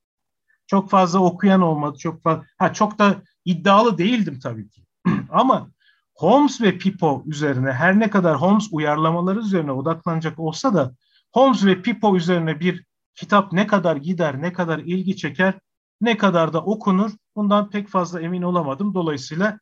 Çok 0.66 0.90
fazla 0.90 1.18
okuyan 1.18 1.62
olmadı. 1.62 1.98
Çok 1.98 2.22
fazla, 2.22 2.44
ha 2.58 2.72
çok 2.72 2.98
da 2.98 3.22
iddialı 3.44 3.98
değildim 3.98 4.38
tabii 4.40 4.68
ki. 4.68 4.84
Ama 5.30 5.70
Holmes 6.14 6.60
ve 6.60 6.78
Pipo 6.78 7.22
üzerine 7.26 7.72
her 7.72 7.98
ne 7.98 8.10
kadar 8.10 8.40
Holmes 8.40 8.68
uyarlamaları 8.72 9.38
üzerine 9.38 9.72
odaklanacak 9.72 10.38
olsa 10.38 10.74
da 10.74 10.94
Holmes 11.32 11.64
ve 11.64 11.82
Pipo 11.82 12.16
üzerine 12.16 12.60
bir 12.60 12.84
kitap 13.14 13.52
ne 13.52 13.66
kadar 13.66 13.96
gider, 13.96 14.42
ne 14.42 14.52
kadar 14.52 14.78
ilgi 14.78 15.16
çeker, 15.16 15.54
ne 16.02 16.16
kadar 16.16 16.52
da 16.52 16.64
okunur 16.64 17.10
bundan 17.36 17.70
pek 17.70 17.88
fazla 17.88 18.20
emin 18.20 18.42
olamadım. 18.42 18.94
Dolayısıyla 18.94 19.58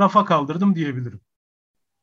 rafa 0.00 0.24
kaldırdım 0.24 0.74
diyebilirim. 0.74 1.20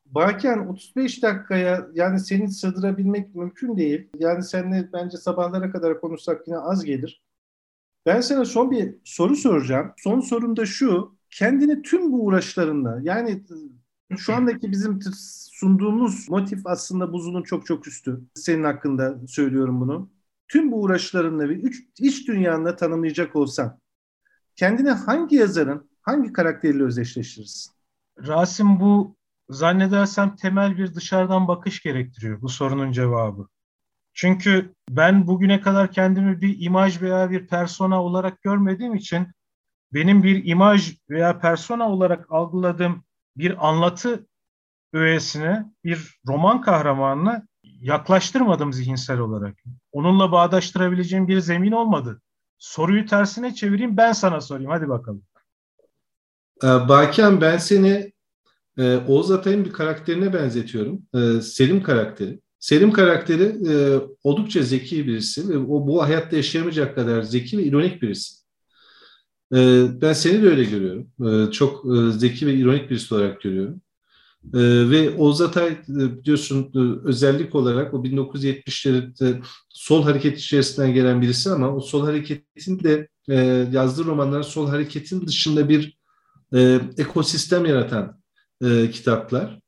Baken 0.06 0.58
35 0.58 1.23
dakikaya 1.23 1.88
yani 1.93 2.19
seni 2.19 2.52
sığdırabilmek 2.52 3.36
mümkün 3.36 3.78
değil. 3.78 4.10
Yani 4.19 4.43
seninle 4.43 4.89
bence 4.93 5.17
sabahlara 5.17 5.71
kadar 5.71 6.02
konuşsak 6.02 6.47
yine 6.47 6.58
az 6.58 6.86
gelir. 6.86 7.21
Ben 8.06 8.21
sana 8.21 8.45
son 8.45 8.71
bir 8.71 8.95
soru 9.04 9.36
soracağım. 9.36 9.93
Son 9.97 10.19
sorum 10.19 10.58
da 10.58 10.65
şu. 10.65 11.15
Kendini 11.30 11.82
tüm 11.82 12.12
bu 12.12 12.25
uğraşlarında 12.25 12.99
yani 13.04 13.43
şu 14.17 14.34
andaki 14.34 14.71
bizim 14.71 14.99
sunduğumuz 15.52 16.30
motif 16.30 16.67
aslında 16.67 17.13
buzulun 17.13 17.43
çok 17.43 17.65
çok 17.65 17.88
üstü. 17.88 18.21
Senin 18.36 18.63
hakkında 18.63 19.17
söylüyorum 19.28 19.82
bunu. 19.82 20.10
Tüm 20.49 20.71
bu 20.71 20.81
uğraşlarınla 20.81 21.49
ve 21.49 21.62
iç 21.99 22.27
dünyanla 22.27 22.75
tanımlayacak 22.75 23.35
olsan 23.35 23.79
kendini 24.55 24.89
hangi 24.89 25.35
yazarın, 25.35 25.89
hangi 26.01 26.33
karakteriyle 26.33 26.83
özdeşleştirirsin? 26.83 27.73
Rasim 28.27 28.79
bu 28.79 29.17
zannedersem 29.49 30.35
temel 30.35 30.77
bir 30.77 30.95
dışarıdan 30.95 31.47
bakış 31.47 31.81
gerektiriyor 31.81 32.41
bu 32.41 32.49
sorunun 32.49 32.91
cevabı. 32.91 33.47
Çünkü 34.13 34.73
ben 34.89 35.27
bugüne 35.27 35.62
kadar 35.62 35.91
kendimi 35.91 36.41
bir 36.41 36.62
imaj 36.62 37.01
veya 37.01 37.31
bir 37.31 37.47
persona 37.47 38.03
olarak 38.03 38.41
görmediğim 38.41 38.95
için 38.95 39.27
benim 39.93 40.23
bir 40.23 40.45
imaj 40.45 40.97
veya 41.09 41.39
persona 41.39 41.89
olarak 41.91 42.25
algıladığım 42.29 43.03
bir 43.38 43.67
anlatı 43.69 44.27
öğesine, 44.93 45.65
bir 45.83 46.19
roman 46.27 46.62
kahramanına 46.62 47.47
yaklaştırmadım 47.81 48.73
zihinsel 48.73 49.19
olarak. 49.19 49.55
Onunla 49.91 50.31
bağdaştırabileceğim 50.31 51.27
bir 51.27 51.39
zemin 51.39 51.71
olmadı. 51.71 52.21
Soruyu 52.57 53.05
tersine 53.05 53.55
çevireyim 53.55 53.97
ben 53.97 54.11
sana 54.11 54.41
sorayım 54.41 54.71
hadi 54.71 54.89
bakalım. 54.89 55.23
Ee, 56.63 56.67
Bakan 56.67 57.41
ben 57.41 57.57
seni 57.57 58.13
e, 58.77 58.97
Oğuz 58.97 59.31
Atay'ın 59.31 59.65
bir 59.65 59.71
karakterine 59.71 60.33
benzetiyorum. 60.33 61.01
E, 61.15 61.41
Selim 61.41 61.83
karakteri. 61.83 62.39
Selim 62.59 62.91
karakteri 62.91 63.43
e, 63.43 63.99
oldukça 64.23 64.63
zeki 64.63 65.07
birisi 65.07 65.49
ve 65.49 65.57
o 65.57 65.87
bu 65.87 66.03
hayatta 66.03 66.35
yaşayamayacak 66.35 66.95
kadar 66.95 67.21
zeki 67.21 67.57
ve 67.57 67.63
ironik 67.63 68.01
birisi. 68.01 68.35
E, 69.53 69.87
ben 70.01 70.13
seni 70.13 70.43
de 70.43 70.47
öyle 70.47 70.63
görüyorum. 70.63 71.51
Çok 71.51 71.85
zeki 72.13 72.47
ve 72.47 72.53
ironik 72.53 72.89
birisi 72.89 73.15
olarak 73.15 73.41
görüyorum. 73.41 73.81
E, 74.53 74.89
ve 74.89 75.15
Oğuz 75.17 75.41
Atay 75.41 75.67
e, 75.67 75.77
biliyorsun 75.88 76.71
e, 76.75 77.07
özellik 77.07 77.55
olarak 77.55 77.93
o 77.93 77.97
1970'lerin 77.97 79.43
sol 79.69 80.03
hareket 80.03 80.38
içerisinden 80.39 80.93
gelen 80.93 81.21
birisi 81.21 81.49
ama 81.49 81.75
o 81.75 81.79
sol 81.79 82.05
hareketin 82.05 82.79
de 82.83 83.07
e, 83.29 83.35
yazdığı 83.71 84.05
romanların 84.05 84.41
sol 84.41 84.67
hareketin 84.67 85.27
dışında 85.27 85.69
bir 85.69 85.97
e, 86.53 86.79
ekosistem 86.97 87.65
yaratan 87.65 88.21
e, 88.63 88.89
kitaplar. 88.91 89.59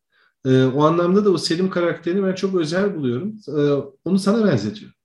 E, 0.46 0.64
o 0.64 0.84
anlamda 0.84 1.26
da 1.26 1.30
o 1.30 1.38
Selim 1.38 1.70
karakterini 1.70 2.24
ben 2.24 2.36
çok 2.36 2.56
özel 2.56 2.96
buluyorum. 2.96 3.38
E, 3.48 3.62
onu 4.06 4.20
sana 4.20 4.46
benzetiyorum. 4.46 4.96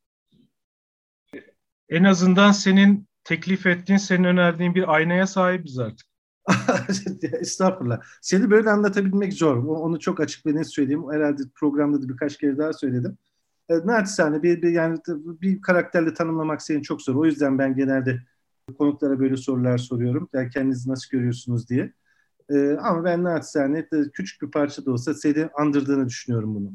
En 1.88 2.04
azından 2.04 2.52
senin 2.52 3.08
teklif 3.24 3.66
ettiğin, 3.66 3.98
senin 3.98 4.24
önerdiğin 4.24 4.74
bir 4.74 4.94
aynaya 4.94 5.26
sahibiz 5.26 5.78
artık. 5.78 6.05
Estağfurullah. 7.40 8.00
Seni 8.20 8.50
böyle 8.50 8.70
anlatabilmek 8.70 9.32
zor. 9.32 9.56
Onu 9.56 10.00
çok 10.00 10.20
açık 10.20 10.46
ve 10.46 10.54
net 10.54 10.74
söyleyeyim. 10.74 11.04
Herhalde 11.12 11.42
programda 11.54 12.02
da 12.02 12.08
birkaç 12.08 12.36
kere 12.36 12.58
daha 12.58 12.72
söyledim. 12.72 13.18
E, 13.68 13.74
naçizane 13.74 14.42
bir, 14.42 14.62
bir, 14.62 14.70
yani 14.70 14.98
bir 15.24 15.60
karakterle 15.60 16.14
tanımlamak 16.14 16.62
seni 16.62 16.82
çok 16.82 17.02
zor. 17.02 17.14
O 17.14 17.24
yüzden 17.24 17.58
ben 17.58 17.76
genelde 17.76 18.22
konuklara 18.78 19.20
böyle 19.20 19.36
sorular 19.36 19.78
soruyorum. 19.78 20.28
Yani 20.32 20.50
kendinizi 20.50 20.90
nasıl 20.90 21.10
görüyorsunuz 21.10 21.68
diye. 21.68 21.92
E, 22.50 22.72
ama 22.72 23.04
ben 23.04 23.24
naçizane 23.24 23.88
küçük 24.12 24.42
bir 24.42 24.50
parça 24.50 24.86
da 24.86 24.92
olsa 24.92 25.14
seni 25.14 25.48
andırdığını 25.58 26.08
düşünüyorum 26.08 26.54
bunu. 26.54 26.72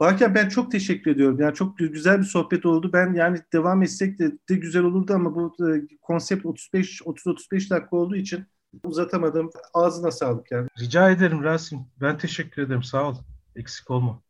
Bakken 0.00 0.34
ben 0.34 0.48
çok 0.48 0.72
teşekkür 0.72 1.10
ediyorum. 1.10 1.40
Yani 1.40 1.54
çok 1.54 1.78
güzel 1.78 2.18
bir 2.18 2.24
sohbet 2.24 2.66
oldu. 2.66 2.90
Ben 2.92 3.14
yani 3.14 3.38
devam 3.52 3.82
etsek 3.82 4.18
de, 4.18 4.32
de 4.48 4.54
güzel 4.54 4.82
olurdu 4.82 5.14
ama 5.14 5.34
bu 5.34 5.54
e, 5.70 5.96
konsept 6.02 6.46
35 6.46 7.02
30 7.04 7.26
35 7.26 7.70
dakika 7.70 7.96
olduğu 7.96 8.16
için 8.16 8.46
uzatamadım. 8.84 9.50
Ağzına 9.74 10.10
sağlık 10.10 10.50
yani. 10.50 10.68
Rica 10.80 11.10
ederim 11.10 11.44
Rasim. 11.44 11.80
Ben 12.00 12.18
teşekkür 12.18 12.62
ederim. 12.62 12.82
Sağ 12.82 13.08
ol. 13.08 13.14
Eksik 13.56 13.90
olma. 13.90 14.20